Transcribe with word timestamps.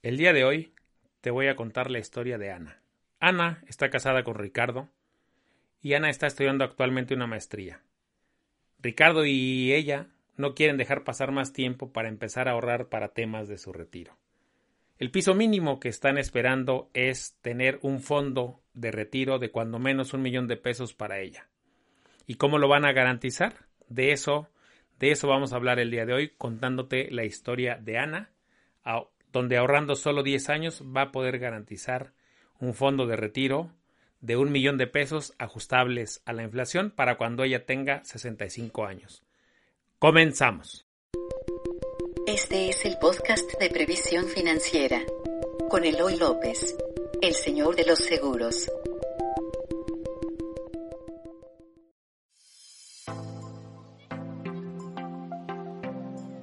El 0.00 0.16
día 0.16 0.32
de 0.32 0.44
hoy 0.44 0.72
te 1.20 1.32
voy 1.32 1.48
a 1.48 1.56
contar 1.56 1.90
la 1.90 1.98
historia 1.98 2.38
de 2.38 2.52
Ana. 2.52 2.80
Ana 3.18 3.64
está 3.66 3.90
casada 3.90 4.22
con 4.22 4.36
Ricardo 4.36 4.88
y 5.82 5.94
Ana 5.94 6.08
está 6.08 6.28
estudiando 6.28 6.62
actualmente 6.62 7.14
una 7.14 7.26
maestría. 7.26 7.82
Ricardo 8.78 9.26
y 9.26 9.72
ella 9.72 10.06
no 10.36 10.54
quieren 10.54 10.76
dejar 10.76 11.02
pasar 11.02 11.32
más 11.32 11.52
tiempo 11.52 11.92
para 11.92 12.08
empezar 12.08 12.46
a 12.46 12.52
ahorrar 12.52 12.88
para 12.88 13.08
temas 13.08 13.48
de 13.48 13.58
su 13.58 13.72
retiro. 13.72 14.16
El 14.98 15.10
piso 15.10 15.34
mínimo 15.34 15.80
que 15.80 15.88
están 15.88 16.16
esperando 16.16 16.90
es 16.94 17.36
tener 17.40 17.80
un 17.82 18.00
fondo 18.00 18.62
de 18.74 18.92
retiro 18.92 19.40
de 19.40 19.50
cuando 19.50 19.80
menos 19.80 20.14
un 20.14 20.22
millón 20.22 20.46
de 20.46 20.56
pesos 20.56 20.94
para 20.94 21.18
ella. 21.18 21.48
¿Y 22.24 22.36
cómo 22.36 22.58
lo 22.58 22.68
van 22.68 22.84
a 22.84 22.92
garantizar? 22.92 23.66
De 23.88 24.12
eso, 24.12 24.48
de 25.00 25.10
eso 25.10 25.26
vamos 25.26 25.52
a 25.52 25.56
hablar 25.56 25.80
el 25.80 25.90
día 25.90 26.06
de 26.06 26.12
hoy, 26.12 26.34
contándote 26.38 27.10
la 27.10 27.24
historia 27.24 27.78
de 27.82 27.98
Ana, 27.98 28.30
donde 29.32 29.56
ahorrando 29.56 29.94
solo 29.94 30.22
10 30.22 30.48
años 30.50 30.82
va 30.84 31.02
a 31.02 31.12
poder 31.12 31.38
garantizar 31.38 32.12
un 32.60 32.74
fondo 32.74 33.06
de 33.06 33.16
retiro 33.16 33.72
de 34.20 34.36
un 34.36 34.50
millón 34.50 34.78
de 34.78 34.86
pesos 34.86 35.34
ajustables 35.38 36.22
a 36.24 36.32
la 36.32 36.42
inflación 36.42 36.90
para 36.90 37.16
cuando 37.16 37.44
ella 37.44 37.64
tenga 37.66 38.04
65 38.04 38.84
años. 38.84 39.22
Comenzamos. 39.98 40.86
Este 42.26 42.68
es 42.68 42.84
el 42.84 42.98
podcast 42.98 43.58
de 43.58 43.70
previsión 43.70 44.26
financiera 44.26 45.02
con 45.70 45.84
Eloy 45.84 46.16
López, 46.16 46.76
el 47.22 47.34
señor 47.34 47.76
de 47.76 47.86
los 47.86 47.98
seguros. 47.98 48.70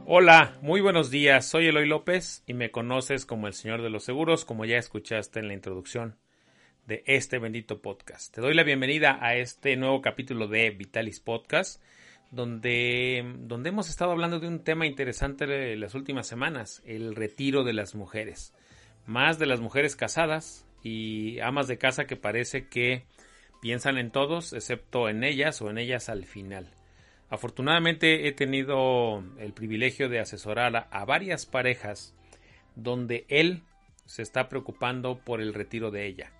Hola, 0.07 0.55
muy 0.61 0.81
buenos 0.81 1.09
días. 1.09 1.47
Soy 1.47 1.65
Eloy 1.65 1.87
López 1.87 2.43
y 2.45 2.53
me 2.53 2.69
conoces 2.69 3.25
como 3.25 3.47
el 3.47 3.55
Señor 3.55 3.81
de 3.81 3.89
los 3.89 4.03
Seguros, 4.03 4.45
como 4.45 4.63
ya 4.63 4.77
escuchaste 4.77 5.39
en 5.39 5.47
la 5.47 5.55
introducción 5.55 6.15
de 6.85 7.03
este 7.07 7.39
bendito 7.39 7.81
podcast. 7.81 8.31
Te 8.31 8.39
doy 8.39 8.53
la 8.53 8.61
bienvenida 8.61 9.17
a 9.19 9.35
este 9.35 9.75
nuevo 9.77 10.03
capítulo 10.03 10.47
de 10.47 10.69
Vitalis 10.69 11.19
Podcast, 11.19 11.81
donde, 12.29 13.25
donde 13.39 13.69
hemos 13.69 13.89
estado 13.89 14.11
hablando 14.11 14.39
de 14.39 14.47
un 14.47 14.63
tema 14.63 14.85
interesante 14.85 15.75
las 15.75 15.95
últimas 15.95 16.27
semanas, 16.27 16.83
el 16.85 17.15
retiro 17.15 17.63
de 17.63 17.73
las 17.73 17.95
mujeres. 17.95 18.53
Más 19.07 19.39
de 19.39 19.47
las 19.47 19.59
mujeres 19.59 19.95
casadas 19.95 20.67
y 20.83 21.39
amas 21.39 21.67
de 21.67 21.79
casa 21.79 22.05
que 22.05 22.15
parece 22.15 22.67
que 22.67 23.07
piensan 23.59 23.97
en 23.97 24.11
todos, 24.11 24.53
excepto 24.53 25.09
en 25.09 25.23
ellas 25.23 25.63
o 25.63 25.71
en 25.71 25.79
ellas 25.79 26.09
al 26.09 26.25
final. 26.25 26.69
Afortunadamente 27.29 28.27
he 28.27 28.31
tenido 28.31 29.23
el 29.39 29.51
privilegio 29.53 30.09
de 30.09 30.19
asesorar 30.19 30.87
a, 30.91 31.05
varias 31.05 31.45
parejas 31.45 32.13
donde 32.75 33.25
él 33.29 33.63
se 34.05 34.21
está 34.21 34.47
preocupando 34.47 35.17
por 35.17 35.41
el 35.41 35.53
retiro 35.53 35.89
de 35.89 36.05
ella, 36.05 36.31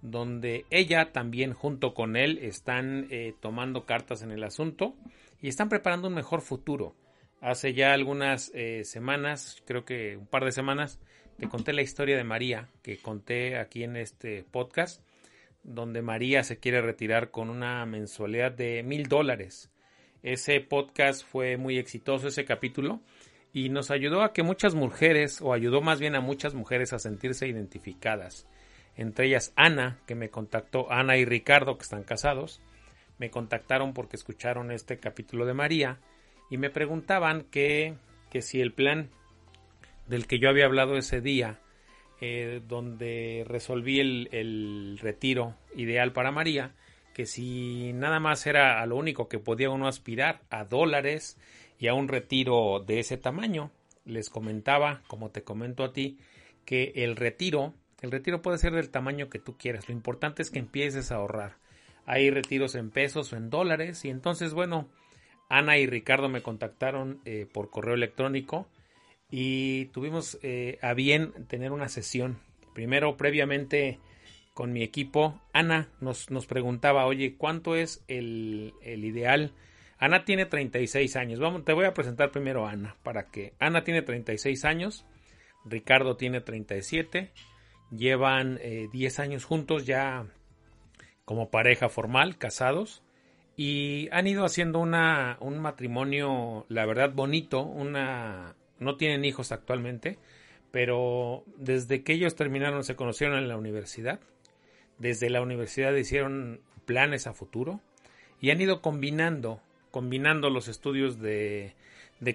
donde 0.00 0.66
ella 0.70 1.12
también 1.12 1.52
junto 1.52 1.94
con 1.94 2.16
él 2.16 2.38
están 2.42 3.06
eh, 3.10 3.34
tomando 3.40 3.86
cartas 3.86 4.22
en 4.22 4.32
el 4.32 4.42
asunto 4.42 4.96
y 5.40 5.48
están 5.48 5.68
preparando 5.68 6.08
un 6.08 6.14
mejor 6.14 6.40
futuro. 6.40 6.96
Hace 7.40 7.72
ya 7.74 7.92
algunas 7.92 8.50
eh, 8.54 8.84
semanas, 8.84 9.62
creo 9.64 9.84
que 9.84 10.16
un 10.16 10.26
par 10.26 10.44
de 10.44 10.52
semanas, 10.52 10.98
te 11.38 11.48
conté 11.48 11.72
la 11.72 11.82
historia 11.82 12.16
de 12.16 12.24
María 12.24 12.68
que 12.82 12.98
conté 12.98 13.58
aquí 13.58 13.84
en 13.84 13.96
este 13.96 14.44
podcast, 14.44 15.02
donde 15.62 16.02
María 16.02 16.42
se 16.42 16.58
quiere 16.58 16.80
retirar 16.80 17.30
con 17.30 17.48
una 17.48 17.86
mensualidad 17.86 18.50
de 18.52 18.82
mil 18.82 19.08
dólares 19.08 19.72
ese 20.22 20.60
podcast 20.60 21.26
fue 21.26 21.56
muy 21.56 21.78
exitoso, 21.78 22.28
ese 22.28 22.44
capítulo, 22.44 23.00
y 23.52 23.68
nos 23.68 23.90
ayudó 23.90 24.22
a 24.22 24.32
que 24.32 24.42
muchas 24.42 24.74
mujeres, 24.74 25.40
o 25.42 25.52
ayudó 25.52 25.80
más 25.80 26.00
bien 26.00 26.14
a 26.14 26.20
muchas 26.20 26.54
mujeres 26.54 26.92
a 26.92 26.98
sentirse 26.98 27.46
identificadas. 27.48 28.46
Entre 28.96 29.26
ellas 29.26 29.52
Ana, 29.56 29.98
que 30.06 30.14
me 30.14 30.30
contactó, 30.30 30.90
Ana 30.90 31.16
y 31.16 31.24
Ricardo, 31.24 31.76
que 31.76 31.82
están 31.82 32.04
casados, 32.04 32.60
me 33.18 33.30
contactaron 33.30 33.94
porque 33.94 34.16
escucharon 34.16 34.70
este 34.70 34.98
capítulo 34.98 35.46
de 35.46 35.54
María 35.54 35.98
y 36.50 36.58
me 36.58 36.70
preguntaban 36.70 37.44
que, 37.50 37.94
que 38.30 38.42
si 38.42 38.60
el 38.60 38.72
plan 38.72 39.10
del 40.06 40.26
que 40.26 40.38
yo 40.38 40.48
había 40.48 40.66
hablado 40.66 40.96
ese 40.96 41.20
día, 41.20 41.60
eh, 42.20 42.60
donde 42.66 43.44
resolví 43.46 44.00
el, 44.00 44.28
el 44.32 44.98
retiro 45.00 45.56
ideal 45.74 46.12
para 46.12 46.30
María, 46.30 46.74
que 47.12 47.26
si 47.26 47.92
nada 47.92 48.20
más 48.20 48.46
era 48.46 48.80
a 48.80 48.86
lo 48.86 48.96
único 48.96 49.28
que 49.28 49.38
podía 49.38 49.70
uno 49.70 49.86
aspirar, 49.86 50.40
a 50.50 50.64
dólares 50.64 51.38
y 51.78 51.88
a 51.88 51.94
un 51.94 52.08
retiro 52.08 52.80
de 52.80 53.00
ese 53.00 53.16
tamaño, 53.16 53.70
les 54.04 54.30
comentaba, 54.30 55.02
como 55.06 55.30
te 55.30 55.42
comento 55.42 55.84
a 55.84 55.92
ti, 55.92 56.18
que 56.64 56.92
el 56.96 57.16
retiro, 57.16 57.74
el 58.00 58.10
retiro 58.10 58.42
puede 58.42 58.58
ser 58.58 58.72
del 58.72 58.90
tamaño 58.90 59.28
que 59.28 59.38
tú 59.38 59.56
quieras, 59.56 59.88
lo 59.88 59.94
importante 59.94 60.42
es 60.42 60.50
que 60.50 60.58
empieces 60.58 61.12
a 61.12 61.16
ahorrar. 61.16 61.56
Hay 62.04 62.30
retiros 62.30 62.74
en 62.74 62.90
pesos 62.90 63.32
o 63.32 63.36
en 63.36 63.48
dólares 63.48 64.04
y 64.04 64.10
entonces, 64.10 64.54
bueno, 64.54 64.88
Ana 65.48 65.78
y 65.78 65.86
Ricardo 65.86 66.28
me 66.28 66.42
contactaron 66.42 67.20
eh, 67.24 67.46
por 67.52 67.70
correo 67.70 67.94
electrónico 67.94 68.66
y 69.30 69.86
tuvimos 69.86 70.38
eh, 70.42 70.78
a 70.82 70.94
bien 70.94 71.32
tener 71.46 71.72
una 71.72 71.88
sesión. 71.88 72.38
Primero, 72.74 73.16
previamente, 73.16 74.00
con 74.54 74.72
mi 74.72 74.82
equipo. 74.82 75.40
Ana 75.52 75.88
nos, 76.00 76.30
nos 76.30 76.46
preguntaba, 76.46 77.06
oye, 77.06 77.36
¿cuánto 77.36 77.76
es 77.76 78.04
el, 78.08 78.74
el, 78.82 79.04
ideal? 79.04 79.52
Ana 79.98 80.24
tiene 80.24 80.46
36 80.46 81.16
años. 81.16 81.40
Vamos, 81.40 81.64
te 81.64 81.72
voy 81.72 81.86
a 81.86 81.94
presentar 81.94 82.30
primero 82.30 82.66
a 82.66 82.72
Ana 82.72 82.96
para 83.02 83.30
que 83.30 83.54
Ana 83.58 83.84
tiene 83.84 84.02
36 84.02 84.64
años, 84.64 85.06
Ricardo 85.64 86.16
tiene 86.16 86.40
37, 86.40 87.32
llevan 87.90 88.58
10 88.92 89.18
eh, 89.18 89.22
años 89.22 89.44
juntos 89.44 89.86
ya 89.86 90.26
como 91.24 91.50
pareja 91.50 91.88
formal, 91.88 92.36
casados, 92.36 93.02
y 93.56 94.08
han 94.12 94.26
ido 94.26 94.44
haciendo 94.44 94.80
una, 94.80 95.36
un 95.40 95.58
matrimonio, 95.58 96.66
la 96.68 96.84
verdad, 96.84 97.12
bonito, 97.14 97.62
una, 97.62 98.56
no 98.78 98.96
tienen 98.96 99.24
hijos 99.24 99.52
actualmente, 99.52 100.18
pero 100.70 101.44
desde 101.56 102.02
que 102.02 102.14
ellos 102.14 102.34
terminaron, 102.34 102.82
se 102.82 102.96
conocieron 102.96 103.38
en 103.38 103.48
la 103.48 103.56
universidad, 103.56 104.20
desde 104.98 105.30
la 105.30 105.42
universidad 105.42 105.94
hicieron 105.94 106.60
planes 106.84 107.26
a 107.26 107.34
futuro 107.34 107.80
y 108.40 108.50
han 108.50 108.60
ido 108.60 108.82
combinando, 108.82 109.60
combinando 109.90 110.50
los 110.50 110.68
estudios 110.68 111.20
de, 111.20 111.74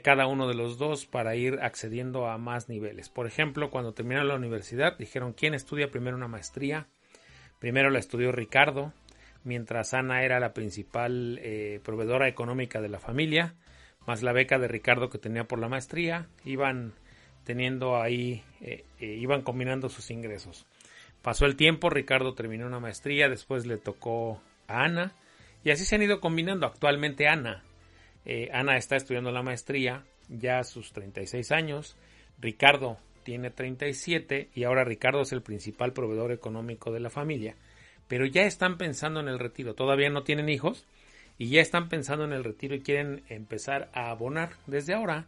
cada 0.04 0.28
uno 0.28 0.48
de 0.48 0.56
los 0.56 0.78
dos 0.78 1.06
para 1.06 1.36
ir 1.36 1.60
accediendo 1.62 2.28
a 2.28 2.38
más 2.38 2.70
niveles. 2.70 3.10
Por 3.10 3.28
ejemplo, 3.28 3.70
cuando 3.70 3.94
terminaron 3.94 4.30
la 4.30 4.36
universidad, 4.36 4.98
dijeron 4.98 5.34
quién 5.34 5.54
estudia 5.54 5.92
primero 5.92 6.16
una 6.16 6.28
maestría. 6.28 6.88
Primero 7.60 7.90
la 7.90 8.00
estudió 8.00 8.32
Ricardo, 8.32 8.94
mientras 9.44 9.94
Ana 9.94 10.24
era 10.24 10.40
la 10.40 10.54
principal 10.54 11.40
eh, 11.42 11.82
proveedora 11.84 12.28
económica 12.28 12.82
de 12.82 12.90
la 12.90 13.00
familia, 13.00 13.56
más 14.06 14.24
la 14.24 14.32
beca 14.32 14.60
de 14.60 14.68
Ricardo 14.68 15.10
que 15.10 15.18
tenía 15.18 15.46
por 15.46 15.60
la 15.60 15.68
maestría, 15.68 16.28
iban 16.46 16.94
teniendo 17.44 18.02
ahí, 18.02 18.44
eh, 18.62 18.86
eh, 19.00 19.06
iban 19.06 19.42
combinando 19.42 19.90
sus 19.90 20.12
ingresos. 20.12 20.66
Pasó 21.22 21.46
el 21.46 21.56
tiempo, 21.56 21.90
Ricardo 21.90 22.34
terminó 22.34 22.66
una 22.68 22.80
maestría, 22.80 23.30
después 23.30 23.66
le 23.66 23.78
tocó 23.78 24.42
a 24.68 24.84
Ana 24.84 25.14
y 25.64 25.72
así 25.72 25.84
se 25.84 25.96
han 25.96 26.04
ido 26.04 26.20
combinando. 26.20 26.66
Actualmente 26.66 27.28
Ana, 27.28 27.64
eh, 28.26 28.50
Ana 28.54 28.78
está 28.78 28.96
estudiando 28.96 29.32
la 29.32 29.44
maestría 29.44 30.04
ya 30.30 30.60
a 30.60 30.64
sus 30.64 30.92
36 30.92 31.52
años, 31.52 31.96
Ricardo 32.40 32.98
tiene 33.24 33.50
37 33.50 34.50
y 34.54 34.64
ahora 34.64 34.84
Ricardo 34.84 35.22
es 35.22 35.32
el 35.32 35.42
principal 35.42 35.94
proveedor 35.94 36.32
económico 36.32 36.92
de 36.92 37.00
la 37.00 37.10
familia. 37.10 37.56
Pero 38.08 38.26
ya 38.26 38.44
están 38.44 38.78
pensando 38.78 39.20
en 39.20 39.28
el 39.28 39.40
retiro, 39.40 39.74
todavía 39.74 40.10
no 40.10 40.24
tienen 40.24 40.48
hijos 40.48 40.86
y 41.38 41.50
ya 41.50 41.62
están 41.62 41.90
pensando 41.90 42.24
en 42.24 42.34
el 42.34 42.44
retiro 42.44 42.76
y 42.76 42.82
quieren 42.82 43.24
empezar 43.28 43.90
a 43.94 44.12
abonar 44.12 44.52
desde 44.66 44.94
ahora 44.94 45.28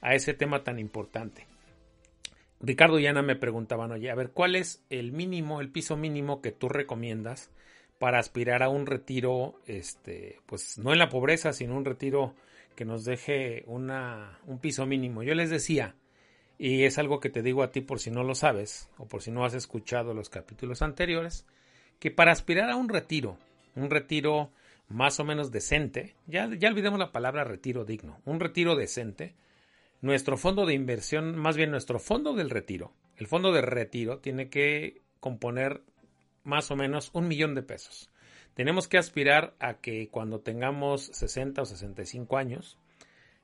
a 0.00 0.14
ese 0.14 0.34
tema 0.34 0.62
tan 0.62 0.78
importante. 0.78 1.46
Ricardo 2.60 2.98
y 2.98 3.06
Ana 3.06 3.22
me 3.22 3.36
preguntaban, 3.36 3.92
oye, 3.92 4.10
a 4.10 4.14
ver, 4.14 4.30
¿cuál 4.30 4.56
es 4.56 4.84
el 4.90 5.12
mínimo, 5.12 5.60
el 5.60 5.70
piso 5.70 5.96
mínimo 5.96 6.42
que 6.42 6.52
tú 6.52 6.68
recomiendas 6.68 7.50
para 7.98 8.18
aspirar 8.18 8.62
a 8.62 8.68
un 8.68 8.86
retiro, 8.86 9.60
este, 9.66 10.40
pues 10.46 10.78
no 10.78 10.92
en 10.92 10.98
la 10.98 11.08
pobreza, 11.08 11.52
sino 11.52 11.76
un 11.76 11.84
retiro 11.84 12.34
que 12.74 12.84
nos 12.84 13.04
deje 13.04 13.62
una, 13.66 14.38
un 14.46 14.58
piso 14.58 14.86
mínimo? 14.86 15.22
Yo 15.22 15.34
les 15.34 15.50
decía, 15.50 15.94
y 16.58 16.82
es 16.82 16.98
algo 16.98 17.20
que 17.20 17.30
te 17.30 17.42
digo 17.42 17.62
a 17.62 17.70
ti 17.70 17.80
por 17.80 18.00
si 18.00 18.10
no 18.10 18.24
lo 18.24 18.34
sabes, 18.34 18.88
o 18.98 19.06
por 19.06 19.22
si 19.22 19.30
no 19.30 19.44
has 19.44 19.54
escuchado 19.54 20.12
los 20.12 20.28
capítulos 20.28 20.82
anteriores, 20.82 21.46
que 22.00 22.10
para 22.10 22.32
aspirar 22.32 22.70
a 22.70 22.76
un 22.76 22.88
retiro, 22.88 23.38
un 23.76 23.90
retiro 23.90 24.50
más 24.88 25.20
o 25.20 25.24
menos 25.24 25.52
decente, 25.52 26.14
ya, 26.26 26.48
ya 26.58 26.68
olvidemos 26.68 26.98
la 26.98 27.12
palabra 27.12 27.44
retiro 27.44 27.84
digno, 27.84 28.20
un 28.24 28.40
retiro 28.40 28.74
decente, 28.74 29.34
nuestro 30.00 30.36
fondo 30.36 30.66
de 30.66 30.74
inversión, 30.74 31.36
más 31.36 31.56
bien 31.56 31.70
nuestro 31.70 31.98
fondo 31.98 32.34
del 32.34 32.50
retiro, 32.50 32.92
el 33.16 33.26
fondo 33.26 33.52
de 33.52 33.62
retiro 33.62 34.18
tiene 34.18 34.48
que 34.48 35.02
componer 35.20 35.82
más 36.44 36.70
o 36.70 36.76
menos 36.76 37.10
un 37.12 37.28
millón 37.28 37.54
de 37.54 37.62
pesos. 37.62 38.10
Tenemos 38.54 38.88
que 38.88 38.98
aspirar 38.98 39.54
a 39.58 39.74
que 39.74 40.08
cuando 40.08 40.40
tengamos 40.40 41.06
60 41.12 41.62
o 41.62 41.64
65 41.66 42.36
años, 42.36 42.78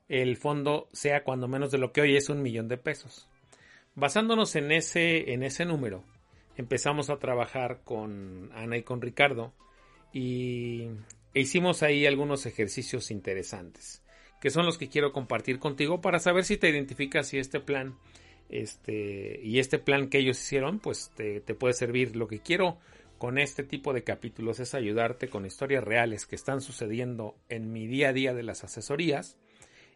el 0.09 0.37
fondo 0.37 0.89
sea 0.93 1.25
cuando 1.25 1.49
menos 1.49 1.71
de 1.71 1.79
lo 1.79 1.93
que 1.93 2.01
hoy 2.01 2.17
es 2.17 2.29
un 2.29 2.43
millón 2.43 2.69
de 2.69 2.79
pesos. 2.79 3.29
Basándonos 3.95 4.57
en 4.57 4.73
ese, 4.73 5.33
en 5.33 5.43
ese 5.43 5.65
número, 5.65 6.05
empezamos 6.57 7.11
a 7.11 7.19
trabajar 7.19 7.83
con 7.85 8.51
Ana 8.55 8.77
y 8.77 8.83
con 8.83 9.01
Ricardo 9.01 9.53
y 10.13 10.89
hicimos 11.33 11.83
ahí 11.83 12.07
algunos 12.07 12.47
ejercicios 12.47 13.11
interesantes, 13.11 14.04
que 14.41 14.51
son 14.51 14.67
los 14.67 14.79
que 14.79 14.89
quiero 14.89 15.13
compartir 15.13 15.59
contigo 15.59 16.01
para 16.01 16.19
saber 16.19 16.45
si 16.45 16.57
te 16.57 16.69
identificas 16.69 17.29
si 17.29 17.39
este 17.39 17.61
plan 17.61 17.97
este, 18.49 19.41
y 19.43 19.59
este 19.59 19.79
plan 19.79 20.09
que 20.09 20.19
ellos 20.19 20.39
hicieron, 20.39 20.79
pues 20.79 21.11
te, 21.15 21.41
te 21.41 21.55
puede 21.55 21.75
servir. 21.75 22.15
Lo 22.17 22.29
que 22.29 22.41
quiero 22.41 22.79
con 23.19 23.39
este 23.39 23.63
tipo 23.63 23.93
de 23.93 24.05
capítulos 24.05 24.61
es 24.61 24.75
ayudarte 24.75 25.29
con 25.29 25.47
historias 25.47 25.83
reales 25.83 26.27
que 26.27 26.37
están 26.37 26.61
sucediendo 26.61 27.37
en 27.49 27.73
mi 27.73 27.87
día 27.87 28.11
a 28.11 28.13
día 28.13 28.35
de 28.35 28.43
las 28.43 28.65
asesorías 28.65 29.39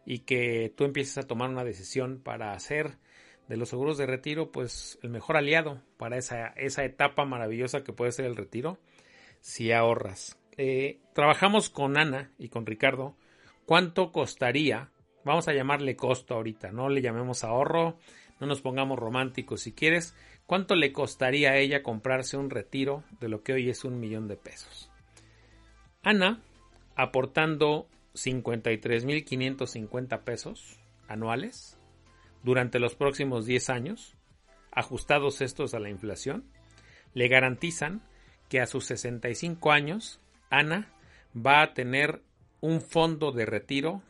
y 0.05 0.19
que 0.19 0.73
tú 0.75 0.85
empieces 0.85 1.17
a 1.17 1.27
tomar 1.27 1.49
una 1.49 1.63
decisión 1.63 2.19
para 2.23 2.53
hacer 2.53 2.97
de 3.47 3.57
los 3.57 3.69
seguros 3.69 3.97
de 3.97 4.05
retiro 4.05 4.51
pues 4.51 4.99
el 5.03 5.09
mejor 5.09 5.37
aliado 5.37 5.81
para 5.97 6.17
esa, 6.17 6.47
esa 6.49 6.83
etapa 6.85 7.25
maravillosa 7.25 7.83
que 7.83 7.93
puede 7.93 8.11
ser 8.11 8.25
el 8.25 8.35
retiro 8.35 8.79
si 9.41 9.71
ahorras. 9.71 10.37
Eh, 10.57 10.99
trabajamos 11.13 11.69
con 11.69 11.97
Ana 11.97 12.31
y 12.37 12.49
con 12.49 12.65
Ricardo. 12.65 13.15
¿Cuánto 13.69 14.11
costaría? 14.11 14.89
Vamos 15.23 15.47
a 15.47 15.53
llamarle 15.53 15.95
costo 15.95 16.33
ahorita, 16.33 16.71
no 16.71 16.89
le 16.89 17.03
llamemos 17.03 17.43
ahorro, 17.43 17.99
no 18.39 18.47
nos 18.47 18.61
pongamos 18.61 18.97
románticos 18.97 19.61
si 19.61 19.73
quieres. 19.73 20.15
¿Cuánto 20.47 20.73
le 20.73 20.91
costaría 20.91 21.51
a 21.51 21.57
ella 21.57 21.83
comprarse 21.83 22.35
un 22.35 22.49
retiro 22.49 23.03
de 23.19 23.29
lo 23.29 23.43
que 23.43 23.53
hoy 23.53 23.69
es 23.69 23.85
un 23.85 23.99
millón 23.99 24.27
de 24.27 24.37
pesos? 24.37 24.89
Ana, 26.01 26.41
aportando 26.95 27.87
53.550 28.15 30.23
pesos 30.23 30.79
anuales 31.07 31.77
durante 32.41 32.79
los 32.79 32.95
próximos 32.95 33.45
10 33.45 33.69
años, 33.69 34.15
ajustados 34.71 35.41
estos 35.41 35.75
a 35.75 35.79
la 35.79 35.91
inflación, 35.91 36.43
le 37.13 37.27
garantizan 37.27 38.01
que 38.49 38.61
a 38.61 38.65
sus 38.65 38.85
65 38.85 39.71
años, 39.71 40.19
Ana 40.49 40.91
va 41.35 41.61
a 41.61 41.75
tener 41.75 42.23
un 42.61 42.81
fondo 42.81 43.31
de 43.31 43.45
retiro 43.45 44.01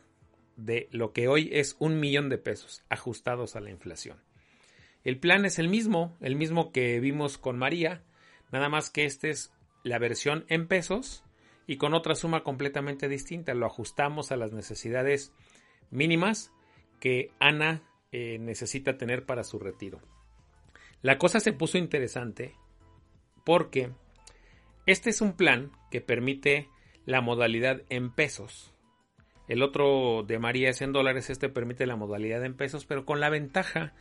de 0.56 0.88
lo 0.92 1.12
que 1.12 1.28
hoy 1.28 1.48
es 1.52 1.76
un 1.78 2.00
millón 2.00 2.28
de 2.28 2.38
pesos 2.38 2.82
ajustados 2.88 3.56
a 3.56 3.60
la 3.60 3.70
inflación. 3.70 4.18
El 5.04 5.18
plan 5.18 5.44
es 5.44 5.58
el 5.58 5.68
mismo, 5.68 6.16
el 6.20 6.36
mismo 6.36 6.72
que 6.72 7.00
vimos 7.00 7.38
con 7.38 7.58
María, 7.58 8.02
nada 8.52 8.68
más 8.68 8.90
que 8.90 9.04
este 9.04 9.30
es 9.30 9.52
la 9.82 9.98
versión 9.98 10.44
en 10.48 10.66
pesos 10.66 11.24
y 11.66 11.76
con 11.76 11.94
otra 11.94 12.14
suma 12.14 12.42
completamente 12.42 13.08
distinta. 13.08 13.54
Lo 13.54 13.66
ajustamos 13.66 14.32
a 14.32 14.36
las 14.36 14.52
necesidades 14.52 15.32
mínimas 15.90 16.52
que 16.98 17.32
Ana 17.38 17.82
eh, 18.12 18.38
necesita 18.38 18.98
tener 18.98 19.24
para 19.24 19.44
su 19.44 19.58
retiro. 19.58 20.00
La 21.00 21.16
cosa 21.16 21.40
se 21.40 21.54
puso 21.54 21.78
interesante 21.78 22.54
porque 23.44 23.90
este 24.84 25.10
es 25.10 25.22
un 25.22 25.32
plan 25.32 25.72
que 25.90 26.02
permite 26.02 26.68
la 27.06 27.20
modalidad 27.20 27.82
en 27.88 28.10
pesos. 28.10 28.72
El 29.48 29.62
otro 29.62 30.22
de 30.26 30.38
María 30.38 30.70
es 30.70 30.80
en 30.80 30.92
dólares, 30.92 31.28
este 31.28 31.48
permite 31.48 31.86
la 31.86 31.96
modalidad 31.96 32.44
en 32.44 32.54
pesos, 32.54 32.86
pero 32.86 33.04
con 33.04 33.18
la 33.18 33.30
ventaja 33.30 33.94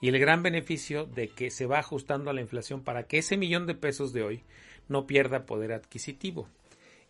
y 0.00 0.08
el 0.08 0.18
gran 0.18 0.42
beneficio 0.42 1.06
de 1.06 1.28
que 1.28 1.50
se 1.50 1.66
va 1.66 1.78
ajustando 1.78 2.30
a 2.30 2.32
la 2.32 2.40
inflación 2.40 2.82
para 2.82 3.04
que 3.04 3.18
ese 3.18 3.36
millón 3.36 3.66
de 3.66 3.74
pesos 3.74 4.12
de 4.12 4.22
hoy 4.22 4.44
no 4.88 5.06
pierda 5.06 5.46
poder 5.46 5.72
adquisitivo. 5.72 6.48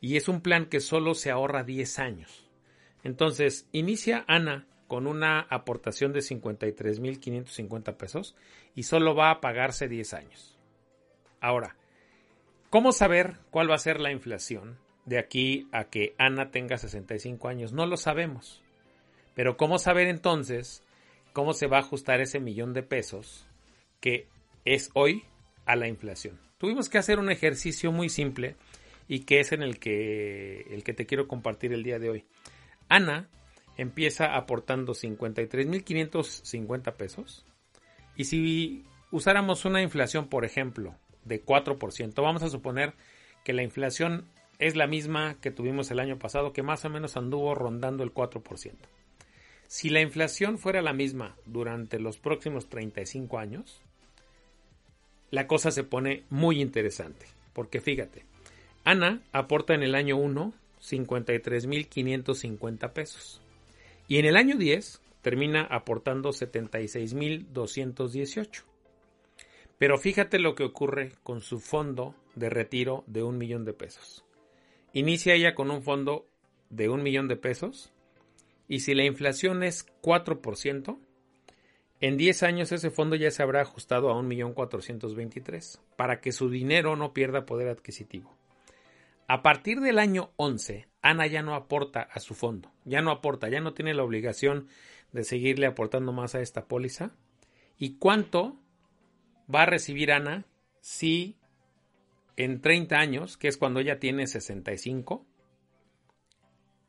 Y 0.00 0.16
es 0.16 0.28
un 0.28 0.40
plan 0.40 0.66
que 0.66 0.80
solo 0.80 1.14
se 1.14 1.30
ahorra 1.30 1.64
10 1.64 1.98
años. 1.98 2.50
Entonces, 3.02 3.66
inicia 3.72 4.24
Ana 4.28 4.66
con 4.88 5.06
una 5.06 5.40
aportación 5.40 6.12
de 6.12 6.20
53.550 6.20 7.96
pesos 7.96 8.36
y 8.74 8.84
solo 8.84 9.14
va 9.14 9.30
a 9.30 9.40
pagarse 9.40 9.88
10 9.88 10.14
años. 10.14 10.58
Ahora, 11.40 11.76
¿cómo 12.70 12.92
saber 12.92 13.38
cuál 13.50 13.70
va 13.70 13.74
a 13.74 13.78
ser 13.78 14.00
la 14.00 14.12
inflación 14.12 14.78
de 15.06 15.18
aquí 15.18 15.66
a 15.72 15.84
que 15.84 16.14
Ana 16.18 16.50
tenga 16.50 16.76
65 16.76 17.48
años? 17.48 17.72
No 17.72 17.86
lo 17.86 17.96
sabemos. 17.96 18.62
Pero 19.34 19.56
¿cómo 19.56 19.78
saber 19.78 20.08
entonces 20.08 20.82
cómo 21.36 21.52
se 21.52 21.66
va 21.66 21.76
a 21.76 21.80
ajustar 21.80 22.22
ese 22.22 22.40
millón 22.40 22.72
de 22.72 22.82
pesos 22.82 23.46
que 24.00 24.26
es 24.64 24.88
hoy 24.94 25.24
a 25.66 25.76
la 25.76 25.86
inflación. 25.86 26.40
Tuvimos 26.56 26.88
que 26.88 26.96
hacer 26.96 27.18
un 27.18 27.30
ejercicio 27.30 27.92
muy 27.92 28.08
simple 28.08 28.56
y 29.06 29.20
que 29.20 29.40
es 29.40 29.52
en 29.52 29.62
el 29.62 29.78
que, 29.78 30.62
el 30.70 30.82
que 30.82 30.94
te 30.94 31.04
quiero 31.04 31.28
compartir 31.28 31.74
el 31.74 31.82
día 31.82 31.98
de 31.98 32.08
hoy. 32.08 32.24
Ana 32.88 33.28
empieza 33.76 34.34
aportando 34.34 34.94
53.550 34.94 36.94
pesos 36.94 37.44
y 38.16 38.24
si 38.24 38.86
usáramos 39.10 39.66
una 39.66 39.82
inflación, 39.82 40.28
por 40.28 40.46
ejemplo, 40.46 40.94
de 41.24 41.44
4%, 41.44 42.14
vamos 42.22 42.44
a 42.44 42.48
suponer 42.48 42.94
que 43.44 43.52
la 43.52 43.62
inflación 43.62 44.24
es 44.58 44.76
la 44.76 44.86
misma 44.86 45.36
que 45.40 45.50
tuvimos 45.50 45.90
el 45.90 46.00
año 46.00 46.18
pasado, 46.18 46.52
que 46.52 46.62
más 46.62 46.84
o 46.84 46.90
menos 46.90 47.16
anduvo 47.16 47.54
rondando 47.54 48.04
el 48.04 48.12
4%. 48.12 48.72
Si 49.68 49.90
la 49.90 50.00
inflación 50.00 50.58
fuera 50.58 50.82
la 50.82 50.92
misma 50.92 51.36
durante 51.44 51.98
los 51.98 52.18
próximos 52.18 52.68
35 52.68 53.38
años, 53.38 53.82
la 55.30 55.46
cosa 55.46 55.70
se 55.70 55.84
pone 55.84 56.24
muy 56.30 56.60
interesante. 56.60 57.26
Porque 57.52 57.80
fíjate, 57.80 58.24
Ana 58.84 59.22
aporta 59.32 59.74
en 59.74 59.82
el 59.82 59.94
año 59.94 60.16
1 60.16 60.54
53.550 60.80 62.92
pesos. 62.92 63.40
Y 64.08 64.18
en 64.18 64.26
el 64.26 64.36
año 64.36 64.56
10 64.56 65.00
termina 65.22 65.62
aportando 65.62 66.30
76.218. 66.30 68.62
Pero 69.78 69.98
fíjate 69.98 70.38
lo 70.38 70.54
que 70.54 70.64
ocurre 70.64 71.12
con 71.22 71.40
su 71.40 71.60
fondo 71.60 72.14
de 72.34 72.50
retiro 72.50 73.04
de 73.06 73.22
un 73.22 73.38
millón 73.38 73.64
de 73.64 73.72
pesos. 73.72 74.25
Inicia 74.96 75.34
ella 75.34 75.54
con 75.54 75.70
un 75.70 75.82
fondo 75.82 76.26
de 76.70 76.88
un 76.88 77.02
millón 77.02 77.28
de 77.28 77.36
pesos 77.36 77.92
y 78.66 78.80
si 78.80 78.94
la 78.94 79.04
inflación 79.04 79.62
es 79.62 79.84
4%, 80.00 80.98
en 82.00 82.16
10 82.16 82.42
años 82.42 82.72
ese 82.72 82.88
fondo 82.88 83.14
ya 83.14 83.30
se 83.30 83.42
habrá 83.42 83.60
ajustado 83.60 84.08
a 84.08 84.14
1.423.000 84.14 85.80
para 85.96 86.22
que 86.22 86.32
su 86.32 86.48
dinero 86.48 86.96
no 86.96 87.12
pierda 87.12 87.44
poder 87.44 87.68
adquisitivo. 87.68 88.38
A 89.28 89.42
partir 89.42 89.80
del 89.80 89.98
año 89.98 90.30
11, 90.36 90.88
Ana 91.02 91.26
ya 91.26 91.42
no 91.42 91.54
aporta 91.54 92.00
a 92.00 92.18
su 92.18 92.34
fondo, 92.34 92.72
ya 92.86 93.02
no 93.02 93.10
aporta, 93.10 93.50
ya 93.50 93.60
no 93.60 93.74
tiene 93.74 93.92
la 93.92 94.02
obligación 94.02 94.66
de 95.12 95.24
seguirle 95.24 95.66
aportando 95.66 96.14
más 96.14 96.34
a 96.34 96.40
esta 96.40 96.68
póliza. 96.68 97.10
¿Y 97.76 97.98
cuánto 97.98 98.58
va 99.54 99.64
a 99.64 99.66
recibir 99.66 100.10
Ana 100.10 100.46
si 100.80 101.36
en 102.36 102.60
30 102.60 102.96
años, 102.96 103.36
que 103.36 103.48
es 103.48 103.56
cuando 103.56 103.80
ella 103.80 103.98
tiene 103.98 104.26
65, 104.26 105.26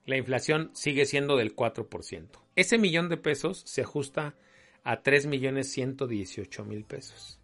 la 0.05 0.17
inflación 0.17 0.71
sigue 0.73 1.05
siendo 1.05 1.35
del 1.37 1.55
4%. 1.55 2.27
Ese 2.55 2.77
millón 2.77 3.09
de 3.09 3.17
pesos 3.17 3.61
se 3.65 3.81
ajusta 3.81 4.35
a 4.83 5.03
3.118.000 5.03 6.85
pesos. 6.85 7.39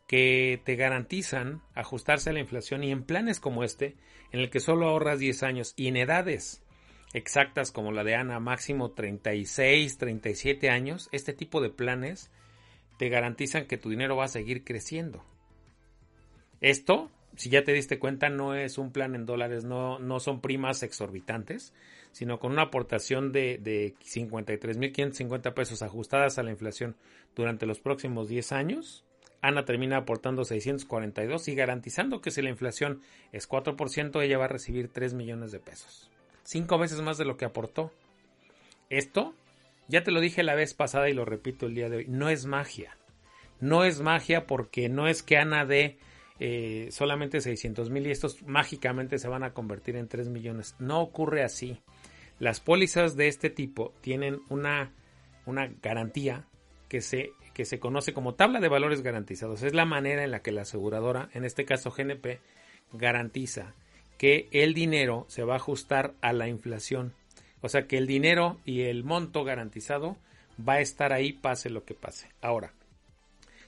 que 0.07 0.61
te 0.65 0.75
garantizan 0.75 1.61
ajustarse 1.75 2.31
a 2.31 2.33
la 2.33 2.39
inflación 2.39 2.83
y 2.83 2.91
en 2.91 3.03
planes 3.03 3.39
como 3.39 3.63
este, 3.63 3.95
en 4.31 4.39
el 4.39 4.49
que 4.49 4.59
solo 4.59 4.89
ahorras 4.89 5.19
10 5.19 5.43
años 5.43 5.73
y 5.77 5.87
en 5.87 5.97
edades 5.97 6.63
exactas 7.13 7.71
como 7.71 7.91
la 7.91 8.03
de 8.03 8.15
Ana, 8.15 8.39
máximo 8.39 8.91
36, 8.91 9.97
37 9.97 10.69
años, 10.69 11.09
este 11.11 11.33
tipo 11.33 11.61
de 11.61 11.69
planes 11.69 12.31
te 12.97 13.09
garantizan 13.09 13.65
que 13.65 13.77
tu 13.77 13.89
dinero 13.89 14.15
va 14.15 14.25
a 14.25 14.29
seguir 14.29 14.63
creciendo. 14.63 15.23
Esto, 16.61 17.09
si 17.35 17.49
ya 17.49 17.63
te 17.63 17.73
diste 17.73 17.99
cuenta, 17.99 18.29
no 18.29 18.53
es 18.53 18.77
un 18.77 18.91
plan 18.91 19.15
en 19.15 19.25
dólares, 19.25 19.63
no, 19.63 19.99
no 19.99 20.19
son 20.19 20.41
primas 20.41 20.83
exorbitantes, 20.83 21.73
sino 22.11 22.39
con 22.39 22.51
una 22.51 22.63
aportación 22.63 23.31
de, 23.31 23.57
de 23.57 23.95
53.550 24.03 25.53
pesos 25.53 25.81
ajustadas 25.81 26.37
a 26.37 26.43
la 26.43 26.51
inflación 26.51 26.95
durante 27.35 27.65
los 27.65 27.79
próximos 27.79 28.27
10 28.27 28.51
años. 28.51 29.05
Ana 29.41 29.63
termina 29.63 29.97
aportando 29.97 30.43
642 30.43 31.47
y 31.47 31.55
garantizando 31.55 32.19
que 32.19 32.31
si 32.31 32.41
la 32.41 32.49
inflación 32.49 33.01
es 33.31 33.47
4%, 33.47 34.21
ella 34.21 34.37
va 34.37 34.45
a 34.45 34.49
recibir 34.49 34.89
3 34.89 35.13
millones 35.13 35.53
de 35.53 35.59
pesos 35.59 36.11
cinco 36.49 36.79
veces 36.79 37.01
más 37.01 37.17
de 37.17 37.25
lo 37.25 37.37
que 37.37 37.45
aportó. 37.45 37.91
Esto, 38.89 39.35
ya 39.87 40.03
te 40.03 40.11
lo 40.11 40.19
dije 40.19 40.41
la 40.41 40.55
vez 40.55 40.73
pasada 40.73 41.07
y 41.09 41.13
lo 41.13 41.23
repito 41.23 41.67
el 41.67 41.75
día 41.75 41.89
de 41.89 41.97
hoy, 41.97 42.05
no 42.07 42.29
es 42.29 42.45
magia. 42.45 42.97
No 43.59 43.83
es 43.83 44.01
magia 44.01 44.47
porque 44.47 44.89
no 44.89 45.07
es 45.07 45.21
que 45.21 45.37
Ana 45.37 45.65
dé 45.65 45.99
eh, 46.39 46.87
solamente 46.91 47.41
600 47.41 47.91
mil 47.91 48.07
y 48.07 48.11
estos 48.11 48.41
mágicamente 48.43 49.19
se 49.19 49.27
van 49.27 49.43
a 49.43 49.53
convertir 49.53 49.95
en 49.95 50.07
3 50.07 50.29
millones. 50.29 50.75
No 50.79 51.01
ocurre 51.01 51.43
así. 51.43 51.81
Las 52.39 52.61
pólizas 52.61 53.15
de 53.15 53.27
este 53.27 53.51
tipo 53.51 53.93
tienen 54.01 54.39
una, 54.49 54.91
una 55.45 55.67
garantía 55.83 56.47
que 56.87 57.01
se, 57.01 57.31
que 57.53 57.65
se 57.65 57.79
conoce 57.79 58.13
como 58.13 58.33
tabla 58.33 58.59
de 58.59 58.69
valores 58.69 59.03
garantizados. 59.03 59.61
Es 59.61 59.75
la 59.75 59.85
manera 59.85 60.23
en 60.23 60.31
la 60.31 60.41
que 60.41 60.51
la 60.51 60.61
aseguradora, 60.61 61.29
en 61.33 61.45
este 61.45 61.65
caso 61.65 61.91
GNP, 61.91 62.39
garantiza 62.93 63.75
que 64.19 64.49
el 64.51 64.75
dinero 64.75 65.25
se 65.29 65.43
va 65.43 65.53
a 65.53 65.57
ajustar 65.57 66.13
a 66.21 66.33
la 66.33 66.47
inflación. 66.47 67.13
O 67.61 67.69
sea 67.69 67.87
que 67.87 67.97
el 67.97 68.05
dinero 68.05 68.59
y 68.65 68.81
el 68.81 69.03
monto 69.03 69.43
garantizado 69.43 70.17
va 70.59 70.73
a 70.73 70.81
estar 70.81 71.13
ahí 71.13 71.33
pase 71.33 71.69
lo 71.69 71.85
que 71.85 71.95
pase. 71.95 72.29
Ahora, 72.41 72.73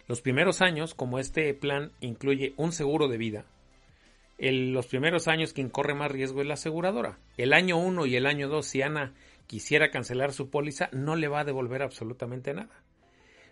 los 0.07 0.21
primeros 0.21 0.61
años, 0.61 0.93
como 0.93 1.19
este 1.19 1.53
plan 1.53 1.93
incluye 2.01 2.53
un 2.57 2.73
seguro 2.73 3.07
de 3.07 3.17
vida, 3.17 3.45
los 4.37 4.87
primeros 4.87 5.27
años 5.27 5.53
quien 5.53 5.69
corre 5.69 5.93
más 5.93 6.11
riesgo 6.11 6.41
es 6.41 6.47
la 6.47 6.55
aseguradora. 6.55 7.17
El 7.37 7.53
año 7.53 7.77
1 7.77 8.05
y 8.07 8.15
el 8.17 8.25
año 8.25 8.49
2, 8.49 8.65
si 8.65 8.81
Ana 8.81 9.13
quisiera 9.47 9.89
cancelar 9.89 10.33
su 10.33 10.49
póliza, 10.49 10.89
no 10.91 11.15
le 11.15 11.29
va 11.29 11.41
a 11.41 11.45
devolver 11.45 11.81
absolutamente 11.81 12.53
nada. 12.53 12.83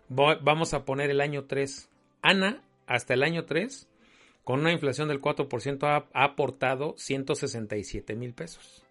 Vamos 0.09 0.73
a 0.73 0.83
poner 0.83 1.11
el 1.11 1.21
año 1.21 1.45
3. 1.45 1.89
Ana, 2.21 2.63
hasta 2.87 3.13
el 3.13 3.23
año 3.23 3.45
3, 3.45 3.88
con 4.49 4.61
una 4.61 4.71
inflación 4.71 5.09
del 5.09 5.21
4% 5.21 5.83
ha, 5.83 6.23
aportado 6.23 6.95
167 6.97 8.15
mil 8.15 8.33
pesos. 8.33 8.83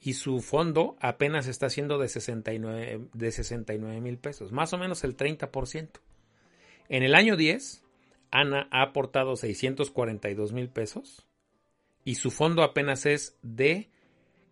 Y 0.00 0.14
su 0.14 0.40
fondo 0.40 0.96
apenas 0.98 1.46
está 1.46 1.68
siendo 1.68 1.98
de 1.98 2.08
69 2.08 3.08
de 3.12 3.30
69 3.30 4.00
mil 4.00 4.16
pesos, 4.16 4.50
más 4.50 4.72
o 4.72 4.78
menos 4.78 5.04
el 5.04 5.14
30%. 5.14 5.90
En 6.88 7.02
el 7.02 7.14
año 7.14 7.36
10, 7.36 7.84
Ana 8.30 8.66
ha 8.70 8.80
aportado 8.80 9.36
642 9.36 10.54
mil 10.54 10.70
pesos 10.70 11.26
y 12.02 12.14
su 12.14 12.30
fondo 12.30 12.62
apenas 12.62 13.04
es 13.04 13.36
de 13.42 13.90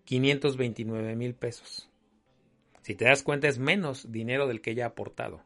529 0.05 1.16
mil 1.16 1.35
pesos. 1.35 1.88
Si 2.83 2.95
te 2.95 3.07
das 3.07 3.23
cuenta 3.23 3.49
es 3.49 3.59
menos 3.59 4.12
dinero 4.12 4.47
del 4.47 4.61
que 4.61 4.73
ella 4.73 4.85
ha 4.85 4.88
aportado. 4.88 5.40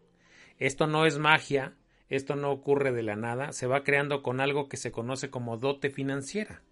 Esto 0.59 0.89
no 0.89 1.07
es 1.07 1.17
magia, 1.17 1.77
esto 2.11 2.37
no 2.37 2.51
ocurre 2.51 2.93
de 2.93 3.03
la 3.03 3.17
nada, 3.17 3.53
se 3.53 3.67
va 3.67 3.85
creando 3.85 4.23
con 4.23 4.41
algo 4.41 4.69
que 4.69 4.77
se 4.77 4.93
conoce 4.93 5.31
como 5.31 5.57
dote 5.57 5.91
financiera 5.91 6.63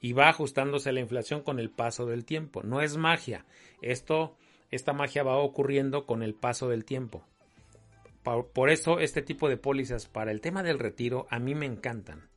y 0.00 0.12
va 0.12 0.28
ajustándose 0.28 0.90
a 0.90 0.92
la 0.92 1.00
inflación 1.00 1.42
con 1.42 1.58
el 1.58 1.70
paso 1.70 2.06
del 2.06 2.24
tiempo. 2.24 2.62
No 2.62 2.80
es 2.80 2.96
magia, 2.96 3.44
esto, 3.82 4.36
esta 4.70 4.92
magia 4.92 5.22
va 5.22 5.36
ocurriendo 5.38 6.06
con 6.06 6.22
el 6.22 6.34
paso 6.34 6.68
del 6.68 6.84
tiempo. 6.84 7.24
Por, 8.22 8.70
eso 8.70 8.98
este 8.98 9.22
tipo 9.22 9.48
de 9.48 9.56
pólizas 9.56 10.06
para 10.06 10.30
el 10.30 10.42
tema 10.42 10.62
del 10.62 10.78
retiro 10.78 11.26
a 11.30 11.38
mí 11.38 11.54
me 11.54 11.66
encantan. 11.66 12.28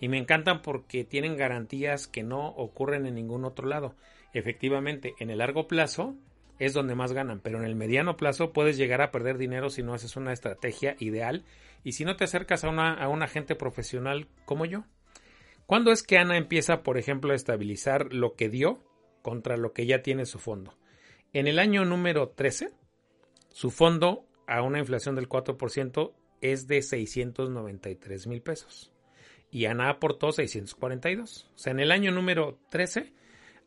Y 0.00 0.08
me 0.08 0.18
encantan 0.18 0.62
porque 0.62 1.04
tienen 1.04 1.36
garantías 1.36 2.06
que 2.06 2.22
no 2.22 2.48
ocurren 2.48 3.06
en 3.06 3.14
ningún 3.14 3.44
otro 3.44 3.66
lado. 3.66 3.96
Efectivamente, 4.32 5.14
en 5.18 5.30
el 5.30 5.38
largo 5.38 5.66
plazo 5.66 6.16
es 6.64 6.72
donde 6.72 6.94
más 6.94 7.12
ganan, 7.12 7.40
pero 7.40 7.58
en 7.58 7.64
el 7.64 7.74
mediano 7.74 8.16
plazo 8.16 8.52
puedes 8.52 8.76
llegar 8.76 9.02
a 9.02 9.10
perder 9.10 9.38
dinero 9.38 9.70
si 9.70 9.82
no 9.82 9.94
haces 9.94 10.16
una 10.16 10.32
estrategia 10.32 10.96
ideal 10.98 11.44
y 11.82 11.92
si 11.92 12.04
no 12.04 12.16
te 12.16 12.24
acercas 12.24 12.64
a, 12.64 12.68
una, 12.68 12.94
a 12.94 13.24
agente 13.24 13.54
profesional 13.54 14.28
como 14.44 14.64
yo. 14.64 14.84
¿Cuándo 15.66 15.92
es 15.92 16.02
que 16.02 16.18
Ana 16.18 16.36
empieza, 16.36 16.82
por 16.82 16.98
ejemplo, 16.98 17.32
a 17.32 17.36
estabilizar 17.36 18.12
lo 18.12 18.34
que 18.34 18.48
dio 18.48 18.82
contra 19.22 19.56
lo 19.56 19.72
que 19.72 19.86
ya 19.86 20.02
tiene 20.02 20.26
su 20.26 20.38
fondo? 20.38 20.76
En 21.32 21.46
el 21.46 21.58
año 21.58 21.84
número 21.84 22.28
13, 22.28 22.70
su 23.50 23.70
fondo 23.70 24.26
a 24.46 24.62
una 24.62 24.78
inflación 24.78 25.14
del 25.14 25.28
4% 25.28 26.12
es 26.40 26.66
de 26.66 26.82
693 26.82 28.26
mil 28.26 28.42
pesos 28.42 28.94
y 29.54 29.66
Ana 29.66 29.88
aportó 29.88 30.32
642. 30.32 31.48
O 31.54 31.58
sea, 31.58 31.70
en 31.70 31.78
el 31.78 31.92
año 31.92 32.10
número 32.10 32.58
13, 32.70 33.12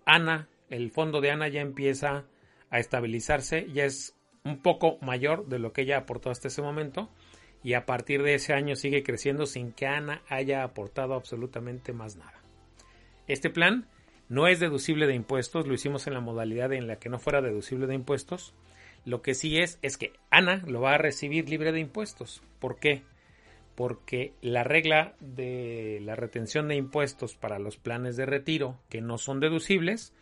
Ana, 0.06 0.50
el 0.70 0.92
fondo 0.92 1.22
de 1.22 1.32
Ana 1.32 1.48
ya 1.48 1.62
empieza 1.62 2.26
a 2.70 2.80
estabilizarse, 2.80 3.68
ya 3.72 3.86
es 3.86 4.16
un 4.44 4.62
poco 4.62 4.98
mayor 5.02 5.48
de 5.48 5.60
lo 5.60 5.74
que 5.74 5.82
ella 5.82 5.98
aportó 5.98 6.30
hasta 6.30 6.48
ese 6.48 6.62
momento 6.62 7.10
y 7.64 7.74
a 7.74 7.86
partir 7.86 8.24
de 8.24 8.36
ese 8.36 8.54
año 8.54 8.76
sigue 8.76 9.04
creciendo 9.04 9.46
sin 9.46 9.72
que 9.72 9.88
Ana 9.88 10.22
haya 10.30 10.64
aportado 10.64 11.16
absolutamente 11.16 11.94
más 11.94 12.16
nada. 12.16 12.42
Este 13.28 13.50
plan 13.50 13.88
no 14.30 14.48
es 14.48 14.60
deducible 14.60 15.08
de 15.08 15.16
impuestos, 15.16 15.68
lo 15.68 15.74
hicimos 15.74 16.08
en 16.08 16.14
la 16.14 16.22
modalidad 16.22 16.72
en 16.74 16.88
la 16.88 16.98
que 16.98 17.10
no 17.10 17.20
fuera 17.20 17.42
deducible 17.42 17.88
de 17.88 17.96
impuestos. 17.96 18.54
Lo 19.06 19.22
que 19.22 19.34
sí 19.34 19.58
es 19.58 19.80
es 19.82 19.98
que 19.98 20.14
Ana 20.30 20.64
lo 20.68 20.82
va 20.82 20.94
a 20.94 20.98
recibir 20.98 21.50
libre 21.50 21.72
de 21.72 21.80
impuestos. 21.80 22.42
¿Por 22.60 22.80
qué? 22.80 23.04
Porque 23.76 24.34
la 24.42 24.64
regla 24.64 25.16
de 25.20 26.00
la 26.04 26.16
retención 26.16 26.68
de 26.68 26.76
impuestos 26.76 27.36
para 27.36 27.60
los 27.60 27.78
planes 27.78 28.18
de 28.18 28.26
retiro 28.26 28.80
que 28.90 29.02
no 29.02 29.18
son 29.18 29.40
deducibles 29.40 30.14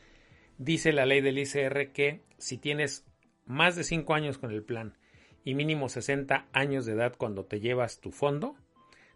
dice 0.58 0.94
la 0.94 1.06
ley 1.06 1.22
del 1.22 1.38
ICR 1.38 1.92
que 1.92 2.22
si 2.38 2.58
tienes 2.58 3.06
más 3.46 3.76
de 3.76 3.84
5 3.84 4.14
años 4.14 4.38
con 4.38 4.52
el 4.52 4.64
plan 4.64 4.98
y 5.44 5.54
mínimo 5.54 5.90
60 5.90 6.48
años 6.54 6.86
de 6.86 6.94
edad 6.94 7.14
cuando 7.18 7.46
te 7.46 7.60
llevas 7.60 8.00
tu 8.00 8.12
fondo, 8.12 8.56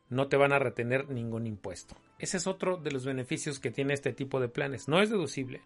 no 0.10 0.28
te 0.28 0.38
van 0.38 0.54
a 0.54 0.60
retener 0.60 1.10
ningún 1.10 1.48
impuesto. 1.48 1.96
Ese 2.20 2.38
es 2.38 2.48
otro 2.48 2.78
de 2.78 2.92
los 2.92 3.06
beneficios 3.06 3.60
que 3.60 3.72
tiene 3.72 3.94
este 3.94 4.14
tipo 4.14 4.40
de 4.40 4.50
planes. 4.50 4.88
No 4.88 5.02
es 5.02 5.10
deducible, 5.10 5.62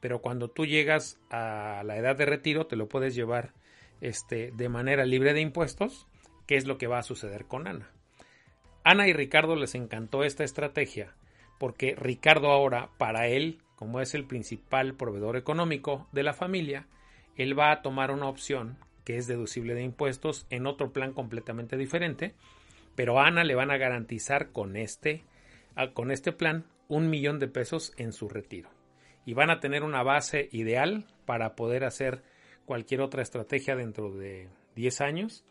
pero 0.00 0.20
cuando 0.20 0.48
tú 0.48 0.66
llegas 0.66 1.18
a 1.30 1.82
la 1.84 1.96
edad 1.96 2.16
de 2.16 2.26
retiro 2.26 2.66
te 2.66 2.76
lo 2.76 2.88
puedes 2.88 3.14
llevar 3.14 3.52
este, 4.00 4.52
de 4.52 4.68
manera 4.68 5.04
libre 5.04 5.34
de 5.34 5.40
impuestos, 5.40 6.06
que 6.46 6.56
es 6.56 6.66
lo 6.66 6.78
que 6.78 6.86
va 6.86 6.98
a 6.98 7.02
suceder 7.02 7.46
con 7.46 7.66
Ana. 7.66 7.90
Ana 8.84 9.08
y 9.08 9.12
Ricardo 9.12 9.56
les 9.56 9.74
encantó 9.74 10.22
esta 10.22 10.44
estrategia 10.44 11.16
porque 11.58 11.94
Ricardo 11.96 12.50
ahora, 12.50 12.90
para 12.98 13.28
él, 13.28 13.58
como 13.76 14.00
es 14.00 14.14
el 14.14 14.24
principal 14.24 14.94
proveedor 14.94 15.36
económico 15.36 16.08
de 16.12 16.22
la 16.22 16.32
familia, 16.32 16.86
él 17.36 17.58
va 17.58 17.70
a 17.70 17.82
tomar 17.82 18.10
una 18.10 18.28
opción 18.28 18.78
que 19.04 19.16
es 19.16 19.26
deducible 19.28 19.74
de 19.74 19.84
impuestos 19.84 20.46
en 20.50 20.66
otro 20.66 20.92
plan 20.92 21.12
completamente 21.12 21.76
diferente, 21.76 22.34
pero 22.96 23.20
Ana 23.20 23.44
le 23.44 23.54
van 23.54 23.70
a 23.70 23.76
garantizar 23.76 24.50
con 24.50 24.76
este, 24.76 25.22
con 25.94 26.10
este 26.10 26.32
plan 26.32 26.64
un 26.88 27.08
millón 27.08 27.38
de 27.38 27.46
pesos 27.46 27.92
en 27.98 28.12
su 28.12 28.28
retiro. 28.28 28.70
Y 29.24 29.34
van 29.34 29.50
a 29.50 29.60
tener 29.60 29.82
una 29.82 30.02
base 30.02 30.48
ideal 30.52 31.04
para 31.24 31.54
poder 31.54 31.84
hacer 31.84 32.22
cualquier 32.64 33.00
otra 33.00 33.22
estrategia 33.22 33.76
dentro 33.76 34.10
de 34.10 34.48
10 34.74 35.00
años. 35.00 35.44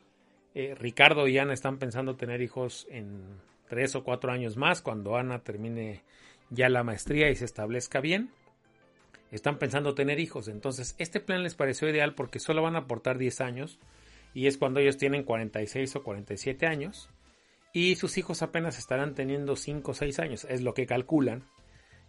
Eh, 0.54 0.76
Ricardo 0.76 1.28
y 1.28 1.38
Ana 1.38 1.54
están 1.54 1.78
pensando 1.78 2.16
tener 2.16 2.42
hijos 2.42 2.88
en 2.90 3.40
3 3.70 3.96
o 3.96 4.04
4 4.04 4.32
años 4.32 4.58
más, 4.58 4.82
cuando 4.82 5.16
Ana 5.16 5.40
termine 5.44 6.04
ya 6.50 6.70
la 6.70 6.84
maestría 6.84 7.30
y 7.30 7.36
se 7.36 7.46
establezca 7.46 8.00
bien, 8.00 8.30
están 9.32 9.58
pensando 9.58 9.96
tener 9.96 10.20
hijos. 10.20 10.48
Entonces, 10.48 10.96
este 10.98 11.20
plan 11.20 11.44
les 11.44 11.56
pareció 11.56 11.90
ideal 11.90 12.16
porque 12.16 12.40
solo 12.40 12.62
van 12.62 12.76
a 12.76 12.80
aportar 12.80 13.18
10 13.18 13.42
años 13.42 13.80
y 14.34 14.48
es 14.48 14.58
cuando 14.58 14.80
ellos 14.80 14.98
tienen 14.98 15.24
46 15.24 15.96
o 15.96 16.04
47 16.04 16.68
años 16.68 17.10
y 17.74 17.96
sus 17.96 18.18
hijos 18.18 18.42
apenas 18.42 18.80
estarán 18.80 19.16
teniendo 19.16 19.56
5 19.56 19.92
o 19.92 19.94
6 19.94 20.20
años, 20.20 20.48
es 20.50 20.62
lo 20.62 20.74
que 20.74 20.86
calculan. 20.86 21.44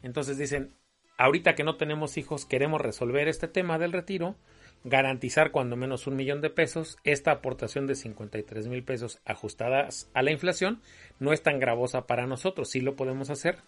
Entonces 0.02 0.38
dicen, 0.38 0.74
ahorita 1.18 1.54
que 1.54 1.64
no 1.64 1.76
tenemos 1.76 2.16
hijos, 2.18 2.46
queremos 2.46 2.80
resolver 2.80 3.26
este 3.28 3.48
tema 3.48 3.78
del 3.78 3.92
retiro, 3.92 4.36
garantizar 4.84 5.50
cuando 5.50 5.76
menos 5.76 6.06
un 6.06 6.16
millón 6.16 6.40
de 6.40 6.50
pesos. 6.50 6.98
Esta 7.02 7.32
aportación 7.32 7.86
de 7.86 7.96
53 7.96 8.68
mil 8.68 8.84
pesos 8.84 9.20
ajustadas 9.24 10.08
a 10.14 10.22
la 10.22 10.30
inflación 10.30 10.80
no 11.18 11.32
es 11.32 11.42
tan 11.42 11.58
gravosa 11.58 12.06
para 12.06 12.26
nosotros, 12.26 12.70
sí 12.70 12.80
lo 12.80 12.94
podemos 12.94 13.30
hacer. 13.30 13.58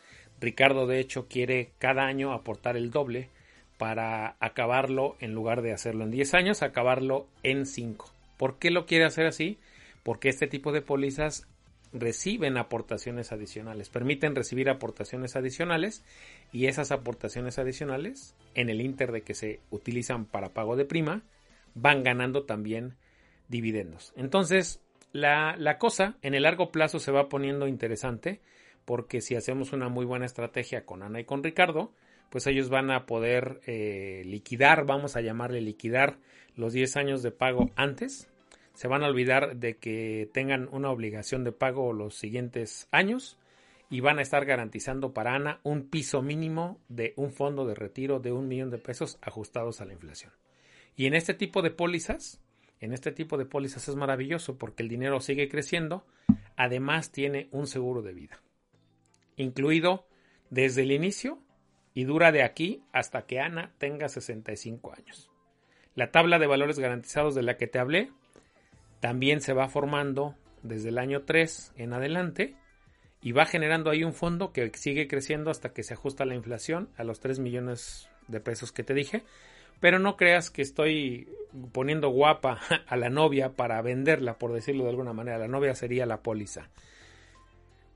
Ricardo 0.40 0.87
de 0.87 1.00
hecho 1.00 1.26
quiere 1.28 1.73
cada 1.78 2.07
año 2.07 2.33
aportar 2.33 2.76
el 2.76 2.90
doble 2.90 3.28
para 3.76 4.37
acabarlo 4.40 5.16
en 5.21 5.35
lugar 5.35 5.62
de 5.62 5.73
hacerlo 5.73 6.04
en 6.04 6.11
10 6.11 6.35
años, 6.35 6.62
acabarlo 6.62 7.26
en 7.42 7.64
5. 7.64 8.12
¿Por 8.37 8.59
qué 8.59 8.71
lo 8.71 8.87
quiere 8.87 9.04
hacer 9.04 9.26
así? 9.26 9.59
Porque 10.02 10.28
este 10.28 10.47
tipo 10.47 10.73
de 10.73 10.83
pólizas 10.83 11.47
reciben 11.92 12.59
aportaciones 12.59 13.33
adicionales, 13.33 13.88
permiten 13.88 14.35
recibir 14.35 14.68
aportaciones 14.68 15.37
adicionales 15.37 16.04
y 16.52 16.66
esas 16.66 16.92
aportaciones 16.92 17.59
adicionales, 17.59 18.35
en 18.54 18.68
el 18.68 18.80
inter 18.80 19.12
de 19.12 19.23
que 19.23 19.35
se 19.35 19.61
utilizan 19.71 20.26
para 20.26 20.52
pago 20.52 20.76
de 20.76 20.85
prima, 20.85 21.23
van 21.75 22.02
ganando 22.02 22.45
también 22.45 22.97
dividendos. 23.49 24.12
Entonces, 24.16 24.83
la, 25.12 25.57
la 25.57 25.78
cosa 25.78 26.18
en 26.23 26.35
el 26.35 26.42
largo 26.42 26.71
plazo 26.71 26.99
se 26.99 27.12
va 27.12 27.28
poniendo 27.28 27.66
interesante 27.66 28.40
porque 28.88 29.21
si 29.21 29.37
hacemos 29.37 29.75
una 29.75 29.90
muy 29.90 30.07
buena 30.07 30.25
estrategia 30.25 30.87
con 30.87 31.02
Ana 31.02 31.21
y 31.21 31.25
con 31.25 31.45
Ricardo, 31.45 31.92
pues 32.30 32.47
ellos 32.47 32.71
van 32.71 32.90
a 32.90 33.04
poder 33.04 33.61
eh, 33.66 34.23
liquidar, 34.25 34.87
vamos 34.87 35.14
a 35.14 35.21
llamarle 35.21 35.61
liquidar 35.61 36.16
los 36.57 36.73
10 36.73 36.97
años 36.97 37.23
de 37.23 37.30
pago 37.30 37.71
antes 37.76 38.30
se 38.78 38.88
van 38.88 39.02
a 39.02 39.09
olvidar 39.09 39.57
de 39.57 39.76
que 39.76 40.30
tengan 40.33 40.68
una 40.73 40.90
obligación 40.90 41.45
de 41.45 41.52
pago 41.52 41.92
los 41.92 42.14
siguientes 42.14 42.88
años 42.90 43.37
y 43.90 43.99
van 43.99 44.21
a 44.21 44.23
estar 44.23 44.47
garantizando 44.47 45.12
para 45.12 45.35
Ana 45.35 45.61
un 45.64 45.90
piso 45.90 46.23
mínimo 46.23 46.80
de 46.88 47.12
un 47.16 47.33
fondo 47.33 47.66
de 47.66 47.75
retiro 47.75 48.21
de 48.21 48.33
un 48.33 48.49
millón 48.49 48.71
de 48.71 48.78
pesos 48.78 49.18
ajustados 49.21 49.83
a 49.83 49.85
la 49.85 49.92
inflación. 49.92 50.33
Y 50.97 51.07
en 51.07 51.14
este 51.14 51.35
tipo 51.35 51.61
de 51.61 51.73
pólizas, 51.73 52.40
en 52.80 52.95
este 52.95 53.12
tipo 53.12 53.37
de 53.37 53.45
pólizas 53.45 53.87
es 53.87 53.97
maravilloso 53.97 54.57
porque 54.57 54.83
el 54.83 54.88
dinero 54.88 55.21
sigue 55.21 55.49
creciendo, 55.50 56.07
además 56.57 57.11
tiene 57.11 57.49
un 57.50 57.66
seguro 57.66 58.00
de 58.00 58.14
vida, 58.14 58.40
incluido 59.38 60.07
desde 60.50 60.83
el 60.83 60.92
inicio 60.92 61.38
y 61.95 62.04
dura 62.04 62.30
de 62.30 62.42
aquí 62.42 62.83
hasta 62.92 63.23
que 63.23 63.40
Ana 63.40 63.73
tenga 63.78 64.09
65 64.09 64.92
años. 64.92 65.30
La 65.95 66.11
tabla 66.11 66.38
de 66.38 66.47
valores 66.47 66.78
garantizados 66.78 67.35
de 67.35 67.42
la 67.42 67.57
que 67.57 67.66
te 67.66 67.78
hablé 67.78 68.12
también 69.00 69.40
se 69.40 69.52
va 69.52 69.68
formando 69.68 70.37
desde 70.62 70.90
el 70.90 70.99
año 70.99 71.23
3 71.23 71.73
en 71.76 71.92
adelante 71.92 72.57
y 73.21 73.33
va 73.33 73.47
generando 73.47 73.90
ahí 73.90 74.04
un 74.04 74.12
fondo 74.12 74.52
que 74.52 74.71
sigue 74.75 75.09
creciendo 75.09 75.50
hasta 75.50 75.73
que 75.73 75.83
se 75.83 75.95
ajusta 75.95 76.25
la 76.25 76.35
inflación 76.35 76.88
a 76.97 77.04
los 77.04 77.21
3 77.21 77.40
millones 77.40 78.09
de 78.28 78.40
pesos 78.40 78.71
que 78.73 78.85
te 78.85 78.95
dije. 78.95 79.25
Pero 79.80 79.99
no 79.99 80.16
creas 80.16 80.50
que 80.50 80.62
estoy 80.62 81.28
poniendo 81.73 82.11
guapa 82.11 82.61
a 82.87 82.97
la 82.97 83.11
novia 83.11 83.50
para 83.50 83.80
venderla, 83.83 84.38
por 84.38 84.52
decirlo 84.52 84.85
de 84.85 84.90
alguna 84.90 85.12
manera. 85.12 85.38
La 85.38 85.49
novia 85.49 85.75
sería 85.75 86.07
la 86.07 86.23
póliza. 86.23 86.71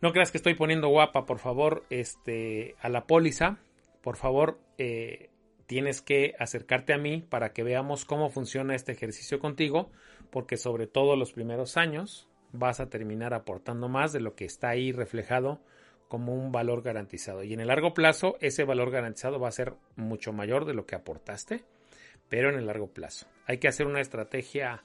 No 0.02 0.12
creas 0.12 0.32
que 0.32 0.38
estoy 0.38 0.54
poniendo 0.54 0.88
guapa, 0.88 1.26
por 1.26 1.38
favor, 1.38 1.84
este, 1.88 2.74
a 2.80 2.88
la 2.88 3.06
póliza. 3.06 3.58
Por 4.02 4.16
favor, 4.16 4.58
eh, 4.76 5.30
tienes 5.66 6.02
que 6.02 6.34
acercarte 6.40 6.92
a 6.92 6.98
mí 6.98 7.22
para 7.22 7.52
que 7.52 7.62
veamos 7.62 8.04
cómo 8.04 8.28
funciona 8.28 8.74
este 8.74 8.90
ejercicio 8.90 9.38
contigo, 9.38 9.92
porque 10.30 10.56
sobre 10.56 10.88
todo 10.88 11.14
los 11.14 11.32
primeros 11.32 11.76
años 11.76 12.28
vas 12.50 12.80
a 12.80 12.90
terminar 12.90 13.32
aportando 13.32 13.88
más 13.88 14.12
de 14.12 14.18
lo 14.18 14.34
que 14.34 14.44
está 14.44 14.70
ahí 14.70 14.90
reflejado 14.90 15.60
como 16.08 16.34
un 16.34 16.50
valor 16.50 16.82
garantizado. 16.82 17.44
Y 17.44 17.54
en 17.54 17.60
el 17.60 17.68
largo 17.68 17.94
plazo 17.94 18.36
ese 18.40 18.64
valor 18.64 18.90
garantizado 18.90 19.38
va 19.38 19.46
a 19.46 19.52
ser 19.52 19.74
mucho 19.94 20.32
mayor 20.32 20.64
de 20.64 20.74
lo 20.74 20.84
que 20.84 20.96
aportaste, 20.96 21.64
pero 22.28 22.50
en 22.50 22.56
el 22.56 22.66
largo 22.66 22.88
plazo. 22.88 23.28
Hay 23.46 23.58
que 23.58 23.68
hacer 23.68 23.86
una 23.86 24.00
estrategia 24.00 24.84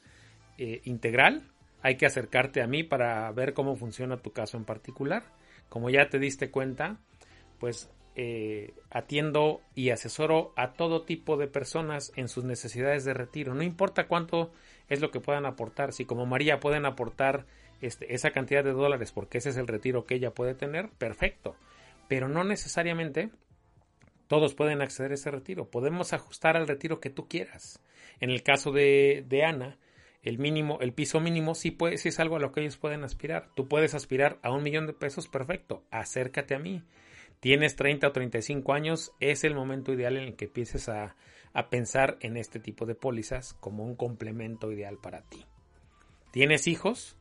eh, 0.59 0.81
integral, 0.83 1.41
hay 1.81 1.95
que 1.95 2.05
acercarte 2.05 2.61
a 2.61 2.67
mí 2.67 2.83
para 2.83 3.31
ver 3.31 3.53
cómo 3.53 3.75
funciona 3.75 4.17
tu 4.17 4.31
caso 4.31 4.57
en 4.57 4.65
particular. 4.65 5.23
Como 5.69 5.89
ya 5.89 6.09
te 6.09 6.19
diste 6.19 6.49
cuenta, 6.49 6.99
pues 7.59 7.89
eh, 8.15 8.73
atiendo 8.89 9.61
y 9.75 9.91
asesoro 9.91 10.51
a 10.55 10.73
todo 10.73 11.03
tipo 11.03 11.37
de 11.37 11.47
personas 11.47 12.11
en 12.15 12.29
sus 12.29 12.43
necesidades 12.43 13.05
de 13.05 13.13
retiro. 13.13 13.53
No 13.53 13.63
importa 13.63 14.07
cuánto 14.07 14.51
es 14.89 15.01
lo 15.01 15.11
que 15.11 15.19
puedan 15.19 15.45
aportar. 15.45 15.93
Si 15.93 16.05
como 16.05 16.25
María 16.25 16.59
pueden 16.59 16.85
aportar 16.85 17.45
este, 17.81 18.13
esa 18.15 18.31
cantidad 18.31 18.63
de 18.63 18.71
dólares 18.71 19.11
porque 19.11 19.37
ese 19.37 19.49
es 19.49 19.57
el 19.57 19.67
retiro 19.67 20.05
que 20.05 20.15
ella 20.15 20.31
puede 20.31 20.55
tener, 20.55 20.89
perfecto. 20.97 21.55
Pero 22.07 22.27
no 22.27 22.43
necesariamente 22.43 23.29
todos 24.27 24.55
pueden 24.55 24.81
acceder 24.81 25.11
a 25.11 25.15
ese 25.15 25.29
retiro. 25.29 25.69
Podemos 25.69 26.11
ajustar 26.13 26.57
al 26.57 26.67
retiro 26.67 26.99
que 26.99 27.09
tú 27.09 27.27
quieras. 27.27 27.81
En 28.19 28.29
el 28.29 28.41
caso 28.41 28.71
de, 28.71 29.25
de 29.27 29.43
Ana, 29.43 29.77
el 30.27 30.39
mínimo, 30.39 30.79
el 30.81 30.93
piso 30.93 31.19
mínimo 31.19 31.55
sí, 31.55 31.71
puede, 31.71 31.97
sí 31.97 32.09
es 32.09 32.19
algo 32.19 32.35
a 32.35 32.39
lo 32.39 32.51
que 32.51 32.61
ellos 32.61 32.77
pueden 32.77 33.03
aspirar. 33.03 33.49
Tú 33.55 33.67
puedes 33.67 33.93
aspirar 33.93 34.39
a 34.41 34.51
un 34.51 34.63
millón 34.63 34.87
de 34.87 34.93
pesos, 34.93 35.27
perfecto. 35.27 35.83
Acércate 35.91 36.55
a 36.55 36.59
mí 36.59 36.83
tienes 37.39 37.75
30 37.75 38.07
o 38.07 38.11
35 38.11 38.73
años, 38.73 39.11
es 39.19 39.43
el 39.43 39.55
momento 39.55 39.93
ideal 39.93 40.17
en 40.17 40.23
el 40.23 40.35
que 40.35 40.45
empieces 40.45 40.89
a, 40.89 41.15
pensar 41.71 42.17
en 42.21 42.37
este 42.37 42.59
tipo 42.59 42.85
de 42.85 42.93
pólizas 42.93 43.55
como 43.55 43.83
un 43.83 43.95
complemento 43.95 44.71
ideal 44.71 44.99
para 45.01 45.23
ti. 45.23 45.43
¿Tienes 46.29 46.67
hijos? 46.67 47.17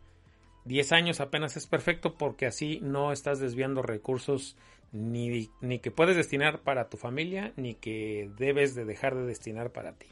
10 0.66 0.92
años 0.92 1.20
apenas 1.20 1.56
es 1.56 1.66
perfecto 1.66 2.18
porque 2.18 2.44
así 2.44 2.78
no 2.82 3.12
estás 3.12 3.40
desviando 3.40 3.80
recursos 3.80 4.58
ni, 4.92 5.48
ni, 5.62 5.78
que 5.78 5.90
puedes 5.90 6.16
destinar 6.16 6.60
para 6.60 6.90
tu 6.90 6.98
familia 6.98 7.54
ni 7.56 7.76
que 7.76 8.30
debes 8.36 8.74
de 8.74 8.84
dejar 8.84 9.14
de 9.14 9.24
destinar 9.24 9.72
para 9.72 9.94
ti. 9.94 10.08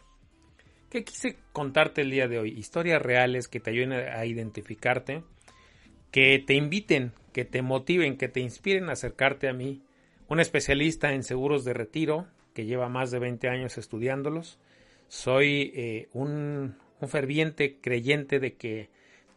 ¿Qué 0.95 1.03
quise 1.03 1.37
contarte 1.53 2.03
el 2.03 2.11
día 2.13 2.29
de 2.29 2.39
hoy? 2.39 2.51
Historias 2.57 3.03
reales 3.03 3.49
que 3.49 3.59
te 3.59 3.71
ayuden 3.71 3.95
a 3.95 4.25
identificarte, 4.27 5.25
que 6.13 6.39
te 6.39 6.55
inviten, 6.55 7.11
que 7.33 7.45
te 7.45 7.63
motiven, 7.63 8.17
que 8.17 8.29
te 8.29 8.39
inspiren 8.39 8.89
a 8.89 8.93
acercarte 8.93 9.49
a 9.49 9.53
mí 9.53 9.83
un 10.29 10.39
especialista 10.39 11.13
en 11.13 11.25
seguros 11.25 11.65
de 11.65 11.73
retiro 11.73 12.29
que 12.55 12.65
lleva 12.65 12.89
más 12.89 13.11
de 13.11 13.19
20 13.19 13.49
años 13.49 13.77
estudiándolos. 13.77 14.61
Soy 15.09 15.73
eh, 15.75 16.09
un, 16.13 16.77
ferviente 17.09 17.81
creyente 17.81 18.39
de 18.39 18.55
que 18.55 18.89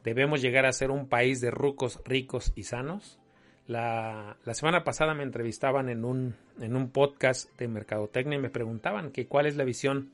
debemos 0.03 0.43
llegar 0.43 0.67
a 0.67 0.71
ser 0.71 0.91
un 0.91 1.09
país 1.09 1.41
de 1.41 1.49
rucos 1.49 1.99
ricos 2.05 2.53
y 2.55 2.65
sanos. 2.65 3.17
La, 3.65 4.37
semana 4.53 4.83
pasada 4.83 5.15
me 5.15 5.23
entrevistaban 5.23 5.89
en 5.89 6.05
un, 6.05 6.35
en 6.61 6.75
un 6.75 6.91
podcast 6.91 7.49
de 7.57 7.67
Mercadotecnia 7.67 8.37
y 8.37 8.41
me 8.43 8.51
preguntaban 8.51 9.09
que 9.09 9.25
cuál 9.25 9.47
es 9.47 9.55
la 9.55 9.63
visión 9.63 10.11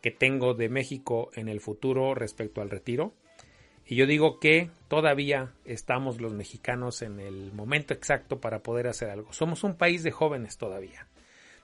que 0.00 0.10
tengo 0.10 0.54
de 0.54 0.68
México 0.68 1.30
en 1.34 1.48
el 1.48 1.60
futuro 1.60 2.14
respecto 2.14 2.60
al 2.60 2.70
retiro. 2.70 3.12
Y 3.86 3.96
yo 3.96 4.06
digo 4.06 4.38
que 4.38 4.70
todavía 4.88 5.54
estamos 5.64 6.20
los 6.20 6.34
mexicanos 6.34 7.02
en 7.02 7.20
el 7.20 7.52
momento 7.52 7.94
exacto 7.94 8.40
para 8.40 8.62
poder 8.62 8.86
hacer 8.86 9.08
algo. 9.08 9.32
Somos 9.32 9.64
un 9.64 9.76
país 9.76 10.02
de 10.02 10.10
jóvenes 10.10 10.58
todavía. 10.58 11.06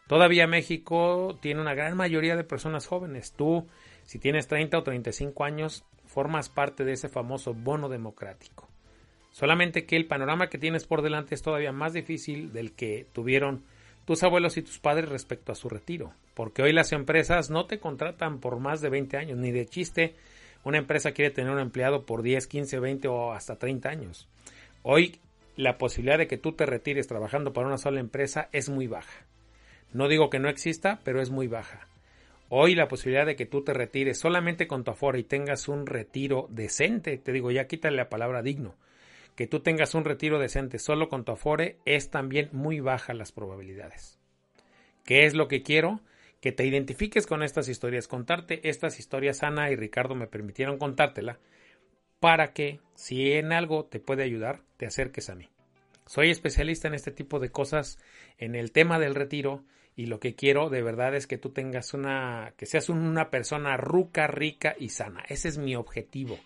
Todavía 0.06 0.46
México 0.46 1.38
tiene 1.40 1.60
una 1.60 1.74
gran 1.74 1.96
mayoría 1.96 2.36
de 2.36 2.44
personas 2.44 2.86
jóvenes. 2.86 3.32
Tú, 3.32 3.66
si 4.04 4.18
tienes 4.18 4.48
30 4.48 4.78
o 4.78 4.82
35 4.82 5.44
años, 5.44 5.84
formas 6.06 6.48
parte 6.48 6.84
de 6.84 6.92
ese 6.92 7.08
famoso 7.08 7.54
bono 7.54 7.88
democrático. 7.88 8.68
Solamente 9.30 9.84
que 9.84 9.96
el 9.96 10.06
panorama 10.06 10.48
que 10.48 10.58
tienes 10.58 10.86
por 10.86 11.02
delante 11.02 11.34
es 11.34 11.42
todavía 11.42 11.72
más 11.72 11.92
difícil 11.92 12.52
del 12.52 12.72
que 12.72 13.06
tuvieron 13.12 13.64
tus 14.04 14.22
abuelos 14.22 14.56
y 14.56 14.62
tus 14.62 14.78
padres 14.78 15.08
respecto 15.08 15.52
a 15.52 15.54
su 15.54 15.68
retiro. 15.68 16.12
Porque 16.34 16.62
hoy 16.62 16.72
las 16.72 16.92
empresas 16.92 17.50
no 17.50 17.66
te 17.66 17.78
contratan 17.78 18.40
por 18.40 18.58
más 18.58 18.80
de 18.80 18.90
20 18.90 19.16
años, 19.16 19.38
ni 19.38 19.52
de 19.52 19.66
chiste 19.66 20.14
una 20.64 20.78
empresa 20.78 21.12
quiere 21.12 21.30
tener 21.30 21.52
un 21.52 21.60
empleado 21.60 22.06
por 22.06 22.22
10, 22.22 22.46
15, 22.46 22.78
20 22.78 23.08
o 23.08 23.32
hasta 23.32 23.56
30 23.56 23.88
años. 23.88 24.28
Hoy 24.82 25.20
la 25.56 25.78
posibilidad 25.78 26.18
de 26.18 26.26
que 26.26 26.38
tú 26.38 26.52
te 26.52 26.66
retires 26.66 27.06
trabajando 27.06 27.52
para 27.52 27.66
una 27.66 27.78
sola 27.78 28.00
empresa 28.00 28.48
es 28.50 28.68
muy 28.68 28.86
baja. 28.86 29.26
No 29.92 30.08
digo 30.08 30.30
que 30.30 30.38
no 30.38 30.48
exista, 30.48 31.00
pero 31.04 31.20
es 31.20 31.30
muy 31.30 31.46
baja. 31.46 31.86
Hoy 32.48 32.74
la 32.74 32.88
posibilidad 32.88 33.26
de 33.26 33.36
que 33.36 33.46
tú 33.46 33.62
te 33.62 33.72
retires 33.72 34.18
solamente 34.18 34.66
con 34.66 34.84
tu 34.84 34.90
afora 34.90 35.18
y 35.18 35.24
tengas 35.24 35.68
un 35.68 35.86
retiro 35.86 36.46
decente, 36.50 37.18
te 37.18 37.32
digo 37.32 37.50
ya 37.50 37.66
quítale 37.66 37.96
la 37.96 38.08
palabra 38.08 38.42
digno, 38.42 38.74
que 39.34 39.46
tú 39.46 39.60
tengas 39.60 39.94
un 39.94 40.04
retiro 40.04 40.38
decente 40.38 40.78
solo 40.78 41.08
con 41.08 41.24
tu 41.24 41.32
afore 41.32 41.78
es 41.84 42.10
también 42.10 42.50
muy 42.52 42.80
baja 42.80 43.14
las 43.14 43.32
probabilidades. 43.32 44.18
¿Qué 45.04 45.24
es 45.24 45.34
lo 45.34 45.48
que 45.48 45.62
quiero? 45.62 46.00
que 46.44 46.52
te 46.52 46.66
identifiques 46.66 47.26
con 47.26 47.42
estas 47.42 47.70
historias, 47.70 48.06
contarte 48.06 48.68
estas 48.68 48.98
historias, 48.98 49.42
Ana 49.42 49.70
y 49.70 49.76
Ricardo 49.76 50.14
me 50.14 50.26
permitieron 50.26 50.76
contártela, 50.76 51.38
para 52.20 52.52
que 52.52 52.80
si 52.94 53.32
en 53.32 53.50
algo 53.54 53.86
te 53.86 53.98
puede 53.98 54.24
ayudar, 54.24 54.60
te 54.76 54.84
acerques 54.84 55.30
a 55.30 55.36
mí. 55.36 55.48
Soy 56.04 56.28
especialista 56.28 56.86
en 56.86 56.92
este 56.92 57.12
tipo 57.12 57.38
de 57.38 57.48
cosas, 57.48 57.98
en 58.36 58.56
el 58.56 58.72
tema 58.72 58.98
del 58.98 59.14
retiro, 59.14 59.64
y 59.96 60.04
lo 60.04 60.20
que 60.20 60.34
quiero 60.34 60.68
de 60.68 60.82
verdad 60.82 61.14
es 61.14 61.26
que 61.26 61.38
tú 61.38 61.48
tengas 61.48 61.94
una, 61.94 62.52
que 62.58 62.66
seas 62.66 62.90
una 62.90 63.30
persona 63.30 63.78
ruca, 63.78 64.26
rica 64.26 64.76
y 64.78 64.90
sana. 64.90 65.24
Ese 65.26 65.48
es 65.48 65.56
mi 65.56 65.74
objetivo. 65.76 66.38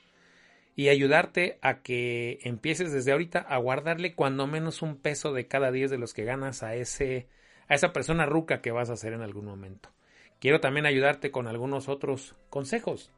Y 0.78 0.90
ayudarte 0.90 1.58
a 1.60 1.82
que 1.82 2.38
empieces 2.44 2.92
desde 2.92 3.10
ahorita 3.10 3.40
a 3.40 3.56
guardarle 3.58 4.14
cuando 4.14 4.46
menos 4.46 4.80
un 4.80 4.96
peso 4.96 5.32
de 5.32 5.48
cada 5.48 5.72
diez 5.72 5.90
de 5.90 5.98
los 5.98 6.14
que 6.14 6.22
ganas 6.22 6.62
a 6.62 6.76
ese 6.76 7.26
a 7.66 7.74
esa 7.74 7.92
persona 7.92 8.26
ruca 8.26 8.60
que 8.60 8.70
vas 8.70 8.88
a 8.88 8.96
ser 8.96 9.12
en 9.12 9.22
algún 9.22 9.44
momento. 9.44 9.90
quiero 10.38 10.60
también 10.60 10.86
ayudarte 10.86 11.32
con 11.32 11.48
algunos 11.48 11.88
otros 11.88 12.36
consejos, 12.48 13.10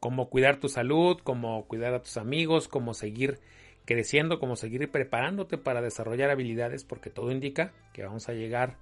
como 0.00 0.30
cuidar 0.30 0.56
tu 0.56 0.68
salud, 0.68 1.18
como 1.22 1.68
cuidar 1.68 1.94
a 1.94 2.02
tus 2.02 2.16
amigos, 2.16 2.66
como 2.66 2.92
seguir 2.92 3.38
creciendo, 3.84 4.40
como 4.40 4.56
seguir 4.56 4.90
preparándote 4.90 5.58
para 5.58 5.82
desarrollar 5.82 6.30
habilidades, 6.30 6.82
porque 6.82 7.08
todo 7.08 7.30
indica 7.30 7.72
que 7.92 8.02
vamos 8.02 8.28
a 8.28 8.32
llegar 8.32 8.78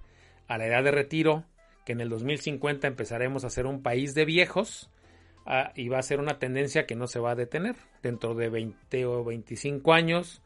a 0.47 0.57
la 0.57 0.65
edad 0.65 0.83
de 0.83 0.89
retiro, 0.89 1.45
que 1.85 1.91
en 1.91 2.01
el 2.01 2.09
2050 2.09 2.87
empezaremos 2.87 3.45
a 3.45 3.51
ser 3.51 3.67
un 3.67 3.83
país 3.83 4.15
de 4.15 4.25
viejos 4.25 4.89
y 5.75 5.89
va 5.89 5.99
a 5.99 6.03
ser 6.03 6.19
una 6.19 6.39
tendencia 6.39 6.85
que 6.85 6.95
no 6.95 7.07
se 7.07 7.19
va 7.19 7.31
a 7.31 7.35
detener. 7.35 7.75
Dentro 8.01 8.33
de 8.35 8.49
20 8.49 9.05
o 9.05 9.23
25 9.23 9.93
años 9.93 10.41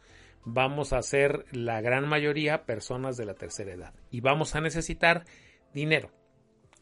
vamos 0.45 0.93
a 0.93 1.01
ser 1.01 1.45
la 1.51 1.81
gran 1.81 2.07
mayoría 2.07 2.65
personas 2.65 3.17
de 3.17 3.25
la 3.25 3.33
tercera 3.33 3.73
edad 3.73 3.93
y 4.09 4.21
vamos 4.21 4.55
a 4.55 4.61
necesitar 4.61 5.25
dinero. 5.73 6.11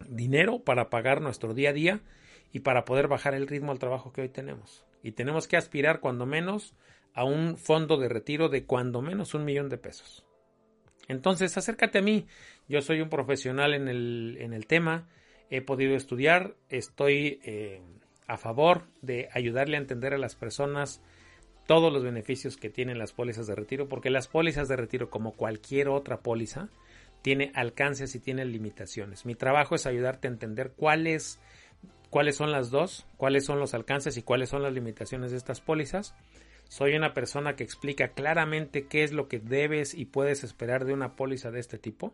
Dinero 0.08 0.64
para 0.64 0.90
pagar 0.90 1.22
nuestro 1.22 1.54
día 1.54 1.72
a 1.72 1.74
día 1.74 2.02
y 2.52 2.60
para 2.60 2.86
poder 2.86 3.08
bajar 3.08 3.34
el 3.34 3.48
ritmo 3.48 3.72
al 3.72 3.80
trabajo 3.80 4.14
que 4.14 4.22
hoy 4.22 4.30
tenemos. 4.30 4.86
Y 5.04 5.12
tenemos 5.12 5.48
que 5.48 5.58
aspirar 5.58 6.00
cuando 6.00 6.26
menos 6.26 6.76
a 7.14 7.24
un 7.24 7.58
fondo 7.58 7.98
de 7.98 8.10
retiro 8.10 8.50
de 8.50 8.66
cuando 8.66 9.02
menos 9.02 9.34
un 9.34 9.44
millón 9.44 9.70
de 9.70 9.78
pesos. 9.78 10.26
Entonces, 11.08 11.58
acércate 11.58 12.00
a 12.00 12.02
mí. 12.02 12.28
Yo 12.68 12.82
soy 12.82 13.02
un 13.02 13.10
profesional 13.10 13.74
en 13.74 13.88
el, 13.88 14.38
en 14.40 14.54
el 14.54 14.68
tema. 14.68 15.08
He 15.50 15.62
podido 15.62 15.96
estudiar. 15.96 16.56
Estoy 16.70 17.40
eh, 17.44 17.82
a 18.28 18.38
favor 18.38 18.84
de 19.02 19.30
ayudarle 19.34 19.78
a 19.78 19.80
entender 19.80 20.14
a 20.14 20.18
las 20.18 20.36
personas 20.36 21.02
todos 21.66 21.92
los 21.92 22.04
beneficios 22.04 22.58
que 22.58 22.70
tienen 22.70 22.98
las 22.98 23.14
pólizas 23.14 23.48
de 23.48 23.56
retiro, 23.56 23.90
porque 23.90 24.10
las 24.10 24.28
pólizas 24.28 24.68
de 24.68 24.76
retiro, 24.76 25.10
como 25.10 25.34
cualquier 25.34 25.90
otra 25.90 26.22
póliza, 26.22 26.70
tiene 27.22 27.52
alcances 27.56 28.16
y 28.16 28.20
tiene 28.20 28.46
limitaciones. 28.46 29.26
Mi 29.26 29.36
trabajo 29.36 29.76
es 29.76 29.86
ayudarte 29.86 30.28
a 30.28 30.32
entender 30.32 30.74
cuáles, 30.76 31.40
cuáles 32.10 32.38
son 32.38 32.52
las 32.52 32.70
dos, 32.70 33.06
cuáles 33.18 33.46
son 33.46 33.60
los 33.60 33.74
alcances 33.74 34.18
y 34.18 34.22
cuáles 34.22 34.50
son 34.50 34.64
las 34.64 34.74
limitaciones 34.74 35.32
de 35.32 35.38
estas 35.38 35.60
pólizas 35.60 36.16
soy 36.70 36.96
una 36.96 37.14
persona 37.14 37.56
que 37.56 37.64
explica 37.64 38.10
claramente 38.10 38.88
qué 38.88 39.04
es 39.04 39.14
lo 39.14 39.28
que 39.28 39.40
debes 39.40 39.94
y 39.94 40.06
puedes 40.06 40.44
esperar 40.44 40.86
de 40.86 40.94
una 40.94 41.16
póliza 41.16 41.52
de 41.52 41.60
este 41.60 41.78
tipo 41.78 42.14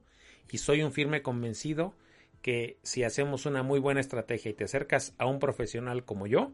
y 0.52 0.60
soy 0.60 0.84
un 0.84 0.92
firme 0.92 1.22
convencido 1.22 1.96
que 2.44 2.78
si 2.84 3.04
hacemos 3.04 3.48
una 3.48 3.64
muy 3.64 3.80
buena 3.80 4.02
estrategia 4.02 4.52
y 4.52 4.54
te 4.54 4.66
acercas 4.66 5.16
a 5.18 5.26
un 5.26 5.40
profesional 5.40 6.06
como 6.06 6.28
yo, 6.28 6.52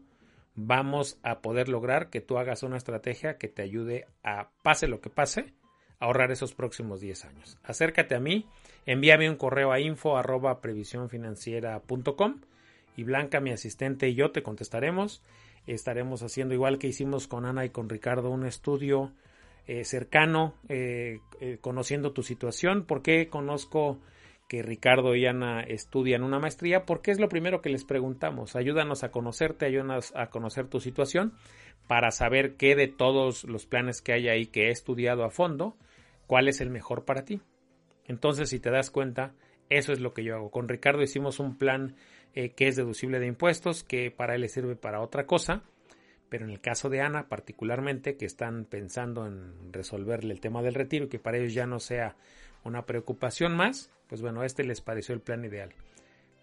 vamos 0.54 1.18
a 1.22 1.42
poder 1.42 1.68
lograr 1.68 2.08
que 2.08 2.22
tú 2.22 2.38
hagas 2.38 2.62
una 2.62 2.78
estrategia 2.78 3.36
que 3.36 3.48
te 3.48 3.60
ayude 3.60 4.06
a, 4.24 4.48
pase 4.62 4.88
lo 4.88 5.02
que 5.02 5.10
pase, 5.10 5.52
ahorrar 5.98 6.30
esos 6.30 6.54
próximos 6.54 7.02
10 7.02 7.26
años. 7.26 7.58
Acércate 7.62 8.14
a 8.14 8.20
mí, 8.20 8.46
envíame 8.86 9.28
un 9.28 9.36
correo 9.36 9.72
a 9.72 9.80
info 9.80 10.16
y 12.96 13.04
Blanca, 13.04 13.40
mi 13.40 13.50
asistente 13.50 14.08
y 14.08 14.14
yo 14.14 14.30
te 14.30 14.42
contestaremos 14.42 15.22
estaremos 15.66 16.22
haciendo 16.22 16.54
igual 16.54 16.78
que 16.78 16.88
hicimos 16.88 17.26
con 17.26 17.44
Ana 17.44 17.64
y 17.64 17.70
con 17.70 17.88
Ricardo 17.88 18.30
un 18.30 18.46
estudio 18.46 19.12
eh, 19.66 19.84
cercano 19.84 20.54
eh, 20.68 21.20
eh, 21.40 21.58
conociendo 21.60 22.12
tu 22.12 22.22
situación 22.22 22.84
porque 22.86 23.28
conozco 23.28 23.98
que 24.50 24.62
Ricardo 24.62 25.14
y 25.14 25.26
Ana 25.26 25.62
estudian 25.62 26.24
una 26.24 26.40
maestría 26.40 26.84
porque 26.84 27.12
es 27.12 27.20
lo 27.20 27.28
primero 27.28 27.62
que 27.62 27.70
les 27.70 27.84
preguntamos 27.84 28.56
ayúdanos 28.56 29.04
a 29.04 29.12
conocerte 29.12 29.64
ayúdanos 29.64 30.12
a 30.16 30.26
conocer 30.26 30.66
tu 30.66 30.80
situación 30.80 31.34
para 31.86 32.10
saber 32.10 32.56
qué 32.56 32.74
de 32.74 32.88
todos 32.88 33.44
los 33.44 33.66
planes 33.66 34.02
que 34.02 34.12
hay 34.12 34.28
ahí 34.28 34.46
que 34.46 34.66
he 34.66 34.70
estudiado 34.70 35.22
a 35.24 35.30
fondo 35.30 35.76
cuál 36.26 36.48
es 36.48 36.60
el 36.60 36.70
mejor 36.70 37.04
para 37.04 37.24
ti 37.24 37.40
entonces 38.08 38.50
si 38.50 38.58
te 38.58 38.72
das 38.72 38.90
cuenta 38.90 39.34
eso 39.68 39.92
es 39.92 40.00
lo 40.00 40.12
que 40.14 40.24
yo 40.24 40.34
hago 40.34 40.50
con 40.50 40.68
Ricardo 40.68 41.00
hicimos 41.00 41.38
un 41.38 41.56
plan 41.56 41.94
eh, 42.32 42.50
que 42.50 42.68
es 42.68 42.76
deducible 42.76 43.18
de 43.18 43.26
impuestos, 43.26 43.82
que 43.82 44.12
para 44.12 44.36
él 44.36 44.42
le 44.42 44.48
sirve 44.48 44.76
para 44.76 45.00
otra 45.00 45.26
cosa. 45.26 45.64
Pero 46.28 46.44
en 46.44 46.52
el 46.52 46.60
caso 46.60 46.88
de 46.88 47.00
Ana, 47.00 47.28
particularmente, 47.28 48.16
que 48.16 48.24
están 48.24 48.66
pensando 48.66 49.26
en 49.26 49.72
resolverle 49.72 50.32
el 50.32 50.40
tema 50.40 50.62
del 50.62 50.74
retiro 50.74 51.06
y 51.06 51.08
que 51.08 51.18
para 51.18 51.38
ellos 51.38 51.54
ya 51.54 51.66
no 51.66 51.80
sea 51.80 52.14
una 52.62 52.86
preocupación 52.86 53.56
más, 53.56 53.90
pues 54.10 54.20
bueno, 54.20 54.42
este 54.42 54.64
les 54.64 54.80
pareció 54.80 55.14
el 55.14 55.20
plan 55.20 55.44
ideal. 55.44 55.72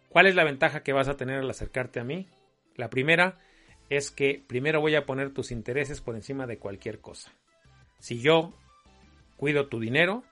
¿Cuál 0.08 0.26
es 0.26 0.36
la 0.36 0.46
ventaja 0.46 0.84
que 0.84 0.94
vas 0.94 1.10
a 1.10 1.18
tener 1.18 1.40
al 1.40 1.50
acercarte 1.50 2.00
a 2.00 2.06
mí? 2.06 2.26
La 2.78 2.90
primera 2.90 3.40
es 3.90 4.10
que 4.10 4.42
primero 4.48 4.80
voy 4.80 4.96
a 4.96 5.06
poner 5.06 5.34
tus 5.34 5.52
intereses 5.52 6.00
por 6.00 6.16
encima 6.16 6.48
de 6.48 6.60
cualquier 6.60 7.02
cosa. 7.02 7.34
Si 8.00 8.22
yo 8.22 8.54
cuido 9.36 9.68
tu 9.68 9.82
dinero, 9.82 10.24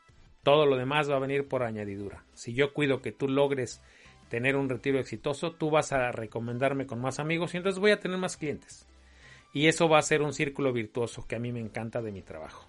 todo 0.44 0.66
lo 0.66 0.78
demás 0.78 1.12
va 1.12 1.18
a 1.18 1.20
venir 1.20 1.46
por 1.46 1.64
añadidura. 1.64 2.24
Si 2.34 2.54
yo 2.54 2.74
cuido 2.74 3.02
que 3.02 3.12
tú 3.12 3.28
logres 3.28 3.82
tener 4.30 4.56
un 4.56 4.70
retiro 4.70 4.98
exitoso, 4.98 5.52
tú 5.52 5.70
vas 5.70 5.92
a 5.92 6.14
recomendarme 6.14 6.86
con 6.86 7.02
más 7.02 7.20
amigos 7.20 7.54
y 7.54 7.58
entonces 7.58 7.80
voy 7.82 7.92
a 7.92 8.00
tener 8.00 8.18
más 8.18 8.38
clientes. 8.38 8.88
Y 9.54 9.68
eso 9.68 9.90
va 9.90 10.00
a 10.00 10.04
ser 10.04 10.22
un 10.22 10.32
círculo 10.32 10.72
virtuoso 10.72 11.28
que 11.28 11.36
a 11.36 11.40
mí 11.40 11.52
me 11.52 11.60
encanta 11.60 12.02
de 12.02 12.14
mi 12.14 12.22
trabajo. 12.22 12.66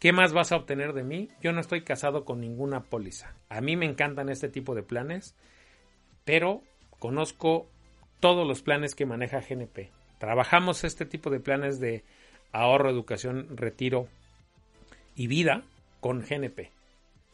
¿Qué 0.00 0.14
más 0.14 0.32
vas 0.32 0.50
a 0.50 0.56
obtener 0.56 0.94
de 0.94 1.04
mí? 1.04 1.28
Yo 1.42 1.52
no 1.52 1.60
estoy 1.60 1.82
casado 1.82 2.24
con 2.24 2.40
ninguna 2.40 2.84
póliza. 2.84 3.34
A 3.50 3.60
mí 3.60 3.76
me 3.76 3.84
encantan 3.84 4.30
este 4.30 4.48
tipo 4.48 4.74
de 4.74 4.82
planes, 4.82 5.34
pero 6.24 6.62
conozco 6.98 7.68
todos 8.18 8.48
los 8.48 8.62
planes 8.62 8.94
que 8.94 9.04
maneja 9.04 9.42
GNP. 9.46 9.90
Trabajamos 10.18 10.84
este 10.84 11.04
tipo 11.04 11.28
de 11.28 11.40
planes 11.40 11.80
de 11.80 12.02
ahorro, 12.50 12.88
educación, 12.88 13.58
retiro 13.58 14.08
y 15.16 15.26
vida 15.26 15.64
con 16.00 16.22
GNP. 16.22 16.70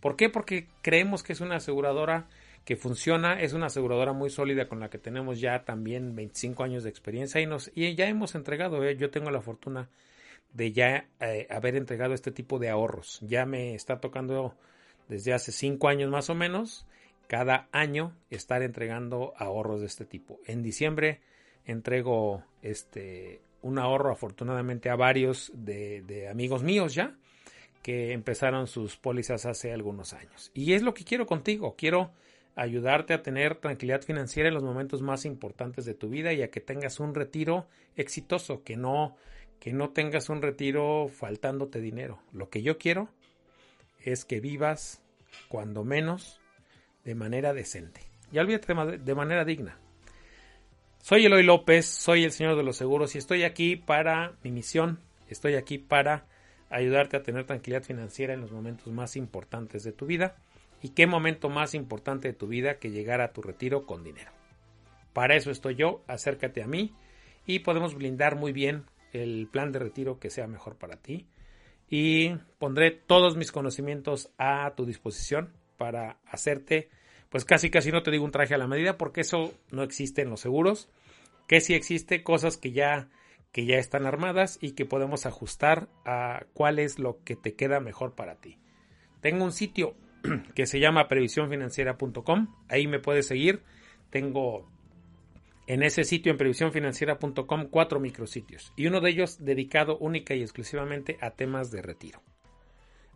¿Por 0.00 0.16
qué? 0.16 0.28
Porque 0.28 0.66
creemos 0.82 1.22
que 1.22 1.34
es 1.34 1.40
una 1.40 1.56
aseguradora 1.56 2.26
que 2.64 2.74
funciona, 2.74 3.40
es 3.40 3.52
una 3.52 3.66
aseguradora 3.66 4.12
muy 4.12 4.28
sólida 4.28 4.66
con 4.66 4.80
la 4.80 4.90
que 4.90 4.98
tenemos 4.98 5.38
ya 5.38 5.64
también 5.64 6.16
25 6.16 6.64
años 6.64 6.82
de 6.82 6.90
experiencia 6.90 7.40
y, 7.40 7.46
nos, 7.46 7.70
y 7.76 7.94
ya 7.94 8.08
hemos 8.08 8.34
entregado, 8.34 8.82
eh, 8.82 8.96
yo 8.96 9.10
tengo 9.10 9.30
la 9.30 9.40
fortuna 9.40 9.88
de 10.56 10.72
ya 10.72 11.06
eh, 11.20 11.46
haber 11.50 11.76
entregado 11.76 12.14
este 12.14 12.32
tipo 12.32 12.58
de 12.58 12.70
ahorros. 12.70 13.20
Ya 13.20 13.44
me 13.44 13.74
está 13.74 14.00
tocando 14.00 14.54
desde 15.08 15.34
hace 15.34 15.52
5 15.52 15.88
años 15.88 16.10
más 16.10 16.30
o 16.30 16.34
menos, 16.34 16.86
cada 17.26 17.68
año 17.72 18.16
estar 18.30 18.62
entregando 18.62 19.34
ahorros 19.36 19.80
de 19.80 19.86
este 19.86 20.06
tipo. 20.06 20.40
En 20.46 20.62
diciembre 20.62 21.20
entrego 21.66 22.42
este 22.62 23.42
un 23.62 23.78
ahorro 23.78 24.12
afortunadamente 24.12 24.90
a 24.90 24.96
varios 24.96 25.50
de 25.54 26.28
amigos 26.30 26.62
míos 26.62 26.94
ya 26.94 27.16
que 27.82 28.12
empezaron 28.12 28.66
sus 28.66 28.96
pólizas 28.96 29.46
hace 29.46 29.72
algunos 29.72 30.12
años. 30.12 30.50
Y 30.54 30.72
es 30.72 30.82
lo 30.82 30.94
que 30.94 31.04
quiero 31.04 31.26
contigo, 31.26 31.76
quiero 31.76 32.10
ayudarte 32.56 33.14
a 33.14 33.22
tener 33.22 33.56
tranquilidad 33.56 34.02
financiera 34.02 34.48
en 34.48 34.54
los 34.54 34.64
momentos 34.64 35.02
más 35.02 35.24
importantes 35.24 35.84
de 35.84 35.94
tu 35.94 36.08
vida 36.08 36.32
y 36.32 36.42
a 36.42 36.50
que 36.50 36.60
tengas 36.60 36.98
un 36.98 37.14
retiro 37.14 37.68
exitoso, 37.94 38.64
que 38.64 38.76
no 38.76 39.16
que 39.60 39.72
no 39.72 39.90
tengas 39.90 40.28
un 40.28 40.42
retiro 40.42 41.08
faltándote 41.08 41.80
dinero. 41.80 42.18
Lo 42.32 42.48
que 42.48 42.62
yo 42.62 42.78
quiero 42.78 43.08
es 44.00 44.24
que 44.24 44.40
vivas 44.40 45.02
cuando 45.48 45.84
menos 45.84 46.40
de 47.04 47.14
manera 47.14 47.52
decente. 47.52 48.00
Ya 48.32 48.42
olvídate 48.42 48.74
de 48.98 49.14
manera 49.14 49.44
digna. 49.44 49.78
Soy 51.00 51.26
Eloy 51.26 51.44
López, 51.44 51.86
soy 51.86 52.24
el 52.24 52.32
señor 52.32 52.56
de 52.56 52.64
los 52.64 52.76
seguros 52.76 53.14
y 53.14 53.18
estoy 53.18 53.44
aquí 53.44 53.76
para 53.76 54.34
mi 54.42 54.50
misión, 54.50 54.98
estoy 55.28 55.54
aquí 55.54 55.78
para 55.78 56.26
ayudarte 56.68 57.16
a 57.16 57.22
tener 57.22 57.44
tranquilidad 57.44 57.84
financiera 57.84 58.34
en 58.34 58.40
los 58.40 58.50
momentos 58.50 58.92
más 58.92 59.14
importantes 59.14 59.84
de 59.84 59.92
tu 59.92 60.06
vida 60.06 60.36
¿Y 60.82 60.90
qué 60.90 61.06
momento 61.06 61.48
más 61.48 61.74
importante 61.74 62.28
de 62.28 62.34
tu 62.34 62.46
vida 62.46 62.78
que 62.78 62.90
llegar 62.90 63.20
a 63.20 63.32
tu 63.32 63.42
retiro 63.42 63.86
con 63.86 64.04
dinero? 64.04 64.30
Para 65.12 65.34
eso 65.34 65.50
estoy 65.50 65.74
yo, 65.74 66.02
acércate 66.06 66.62
a 66.62 66.66
mí 66.66 66.92
y 67.46 67.60
podemos 67.60 67.94
blindar 67.94 68.36
muy 68.36 68.52
bien 68.52 68.84
el 69.22 69.48
plan 69.50 69.72
de 69.72 69.78
retiro 69.78 70.18
que 70.18 70.30
sea 70.30 70.46
mejor 70.46 70.76
para 70.76 70.96
ti. 70.96 71.26
Y 71.88 72.34
pondré 72.58 72.90
todos 72.90 73.36
mis 73.36 73.52
conocimientos 73.52 74.30
a 74.38 74.74
tu 74.76 74.86
disposición 74.86 75.52
para 75.76 76.18
hacerte, 76.26 76.88
pues 77.28 77.44
casi 77.44 77.70
casi 77.70 77.92
no 77.92 78.02
te 78.02 78.10
digo 78.10 78.24
un 78.24 78.32
traje 78.32 78.54
a 78.54 78.58
la 78.58 78.66
medida 78.66 78.96
porque 78.96 79.20
eso 79.20 79.54
no 79.70 79.82
existe 79.82 80.22
en 80.22 80.30
los 80.30 80.40
seguros, 80.40 80.88
que 81.46 81.60
sí 81.60 81.74
existe 81.74 82.22
cosas 82.24 82.56
que 82.56 82.72
ya 82.72 83.08
que 83.52 83.64
ya 83.64 83.76
están 83.78 84.04
armadas 84.04 84.58
y 84.60 84.72
que 84.72 84.84
podemos 84.84 85.24
ajustar 85.24 85.88
a 86.04 86.44
cuál 86.52 86.78
es 86.78 86.98
lo 86.98 87.22
que 87.24 87.36
te 87.36 87.54
queda 87.54 87.80
mejor 87.80 88.14
para 88.14 88.34
ti. 88.34 88.58
Tengo 89.22 89.44
un 89.44 89.52
sitio 89.52 89.94
que 90.54 90.66
se 90.66 90.78
llama 90.78 91.08
previsiónfinanciera.com. 91.08 92.54
Ahí 92.68 92.86
me 92.86 92.98
puedes 92.98 93.26
seguir. 93.26 93.62
Tengo 94.10 94.68
en 95.66 95.82
ese 95.82 96.04
sitio 96.04 96.30
en 96.32 96.38
previsiónfinanciera.com 96.38 97.66
cuatro 97.70 98.00
micrositios 98.00 98.72
y 98.76 98.86
uno 98.86 99.00
de 99.00 99.10
ellos 99.10 99.44
dedicado 99.44 99.98
única 99.98 100.34
y 100.34 100.42
exclusivamente 100.42 101.18
a 101.20 101.30
temas 101.32 101.70
de 101.70 101.82
retiro. 101.82 102.22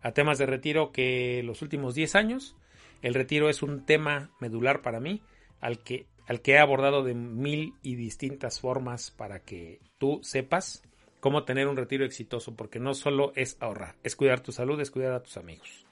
A 0.01 0.11
temas 0.11 0.37
de 0.37 0.45
retiro 0.45 0.91
que 0.91 1.41
los 1.43 1.61
últimos 1.61 1.95
10 1.95 2.15
años 2.15 2.55
el 3.01 3.13
retiro 3.13 3.49
es 3.49 3.63
un 3.63 3.85
tema 3.85 4.31
medular 4.39 4.81
para 4.81 4.99
mí 4.99 5.21
al 5.59 5.79
que, 5.79 6.07
al 6.27 6.41
que 6.41 6.53
he 6.53 6.59
abordado 6.59 7.03
de 7.03 7.13
mil 7.13 7.73
y 7.81 7.95
distintas 7.95 8.59
formas 8.59 9.11
para 9.11 9.39
que 9.39 9.79
tú 9.97 10.19
sepas 10.23 10.83
cómo 11.19 11.43
tener 11.43 11.67
un 11.67 11.77
retiro 11.77 12.05
exitoso 12.05 12.55
porque 12.55 12.79
no 12.79 12.93
solo 12.93 13.31
es 13.35 13.57
ahorrar, 13.59 13.95
es 14.03 14.15
cuidar 14.15 14.41
tu 14.41 14.51
salud, 14.51 14.79
es 14.81 14.91
cuidar 14.91 15.13
a 15.13 15.23
tus 15.23 15.37
amigos 15.37 15.85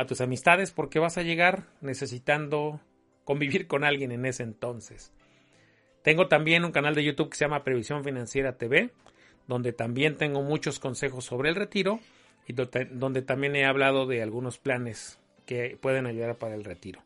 a 0.00 0.06
tus 0.06 0.22
amistades 0.22 0.70
porque 0.70 0.98
vas 0.98 1.18
a 1.18 1.22
llegar 1.22 1.64
necesitando 1.82 2.80
convivir 3.24 3.66
con 3.66 3.84
alguien 3.84 4.12
en 4.12 4.24
ese 4.24 4.42
entonces. 4.42 5.12
Tengo 6.02 6.28
también 6.28 6.64
un 6.64 6.72
canal 6.72 6.94
de 6.94 7.04
YouTube 7.04 7.30
que 7.30 7.36
se 7.36 7.44
llama 7.44 7.64
Previsión 7.64 8.04
Financiera 8.04 8.56
TV, 8.56 8.90
donde 9.46 9.72
también 9.72 10.16
tengo 10.16 10.42
muchos 10.42 10.78
consejos 10.78 11.24
sobre 11.24 11.50
el 11.50 11.56
retiro 11.56 12.00
y 12.46 12.52
donde 12.52 13.22
también 13.22 13.56
he 13.56 13.64
hablado 13.64 14.06
de 14.06 14.22
algunos 14.22 14.58
planes 14.58 15.18
que 15.46 15.76
pueden 15.80 16.06
ayudar 16.06 16.36
para 16.36 16.54
el 16.54 16.64
retiro. 16.64 17.02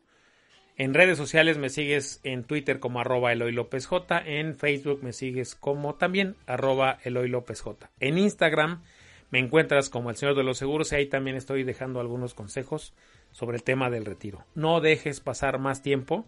En 0.77 0.93
redes 0.93 1.17
sociales 1.17 1.57
me 1.57 1.69
sigues 1.69 2.19
en 2.23 2.43
Twitter 2.43 2.79
como 2.79 2.99
arroba 2.99 3.31
Eloy 3.31 3.53
López 3.53 3.85
J, 3.85 4.21
en 4.25 4.55
Facebook 4.55 4.99
me 5.03 5.13
sigues 5.13 5.55
como 5.55 5.95
también 5.95 6.35
arroba 6.47 6.99
Eloy 7.03 7.29
López 7.29 7.61
J. 7.61 7.89
En 8.01 8.17
Instagram 8.17 8.83
me 9.31 9.39
encuentras 9.39 9.89
como 9.89 10.09
el 10.09 10.17
Señor 10.17 10.35
de 10.35 10.43
los 10.43 10.57
Seguros 10.57 10.91
y 10.91 10.95
ahí 10.95 11.05
también 11.07 11.37
estoy 11.37 11.63
dejando 11.63 11.99
algunos 11.99 12.33
consejos 12.33 12.93
sobre 13.31 13.57
el 13.57 13.63
tema 13.63 13.89
del 13.89 14.05
retiro. 14.05 14.45
No 14.53 14.81
dejes 14.81 15.21
pasar 15.21 15.59
más 15.59 15.81
tiempo. 15.81 16.25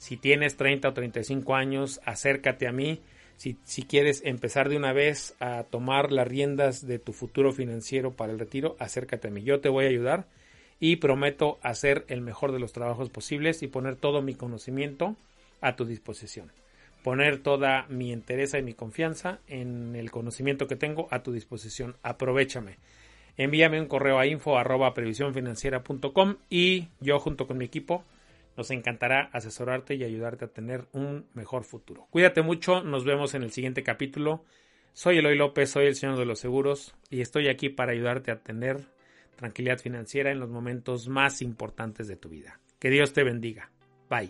Si 0.00 0.16
tienes 0.16 0.56
30 0.56 0.88
o 0.88 0.92
35 0.94 1.54
años, 1.54 2.00
acércate 2.06 2.66
a 2.66 2.72
mí. 2.72 3.02
Si, 3.36 3.58
si, 3.64 3.82
quieres 3.82 4.22
empezar 4.24 4.70
de 4.70 4.78
una 4.78 4.94
vez 4.94 5.36
a 5.40 5.64
tomar 5.64 6.10
las 6.10 6.26
riendas 6.26 6.86
de 6.86 6.98
tu 6.98 7.12
futuro 7.12 7.52
financiero 7.52 8.10
para 8.10 8.32
el 8.32 8.38
retiro, 8.38 8.76
acércate 8.78 9.28
a 9.28 9.30
mí. 9.30 9.42
Yo 9.42 9.60
te 9.60 9.68
voy 9.68 9.84
a 9.84 9.88
ayudar 9.88 10.26
y 10.80 10.96
prometo 10.96 11.58
hacer 11.60 12.06
el 12.08 12.22
mejor 12.22 12.52
de 12.52 12.60
los 12.60 12.72
trabajos 12.72 13.10
posibles 13.10 13.62
y 13.62 13.66
poner 13.66 13.96
todo 13.96 14.22
mi 14.22 14.32
conocimiento 14.32 15.16
a 15.60 15.76
tu 15.76 15.84
disposición. 15.84 16.50
Poner 17.04 17.42
toda 17.42 17.84
mi 17.90 18.10
interés 18.10 18.54
y 18.54 18.62
mi 18.62 18.72
confianza 18.72 19.40
en 19.48 19.96
el 19.96 20.10
conocimiento 20.10 20.66
que 20.66 20.76
tengo 20.76 21.08
a 21.10 21.22
tu 21.22 21.30
disposición. 21.30 21.96
Aprovechame. 22.02 22.78
Envíame 23.36 23.78
un 23.78 23.86
correo 23.86 24.18
a 24.18 24.26
info 24.26 24.56
arroba 24.56 24.94
y 26.48 26.88
yo 27.00 27.20
junto 27.20 27.46
con 27.46 27.58
mi 27.58 27.66
equipo 27.66 28.02
nos 28.60 28.70
encantará 28.70 29.30
asesorarte 29.32 29.94
y 29.94 30.04
ayudarte 30.04 30.44
a 30.44 30.48
tener 30.48 30.84
un 30.92 31.24
mejor 31.32 31.64
futuro. 31.64 32.06
Cuídate 32.10 32.42
mucho, 32.42 32.82
nos 32.82 33.06
vemos 33.06 33.32
en 33.32 33.42
el 33.42 33.52
siguiente 33.52 33.82
capítulo. 33.82 34.44
Soy 34.92 35.16
Eloy 35.16 35.34
López, 35.34 35.70
soy 35.70 35.86
el 35.86 35.94
señor 35.94 36.18
de 36.18 36.26
los 36.26 36.40
seguros 36.40 36.94
y 37.08 37.22
estoy 37.22 37.48
aquí 37.48 37.70
para 37.70 37.92
ayudarte 37.92 38.30
a 38.30 38.42
tener 38.42 38.76
tranquilidad 39.34 39.78
financiera 39.78 40.30
en 40.30 40.40
los 40.40 40.50
momentos 40.50 41.08
más 41.08 41.40
importantes 41.40 42.06
de 42.06 42.16
tu 42.16 42.28
vida. 42.28 42.60
Que 42.78 42.90
Dios 42.90 43.14
te 43.14 43.24
bendiga. 43.24 43.70
Bye. 44.10 44.28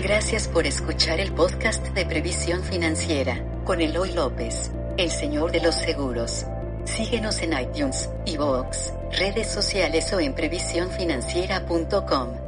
Gracias 0.00 0.46
por 0.46 0.64
escuchar 0.64 1.18
el 1.18 1.32
podcast 1.32 1.88
de 1.88 2.06
Previsión 2.06 2.62
Financiera 2.62 3.53
con 3.64 3.80
Eloy 3.80 4.12
López, 4.12 4.70
el 4.96 5.10
señor 5.10 5.50
de 5.50 5.60
los 5.60 5.74
seguros. 5.74 6.46
Síguenos 6.84 7.42
en 7.42 7.58
iTunes, 7.58 8.08
iVoox, 8.26 8.92
redes 9.18 9.48
sociales 9.48 10.12
o 10.12 10.20
en 10.20 10.34
previsiónfinanciera.com. 10.34 12.43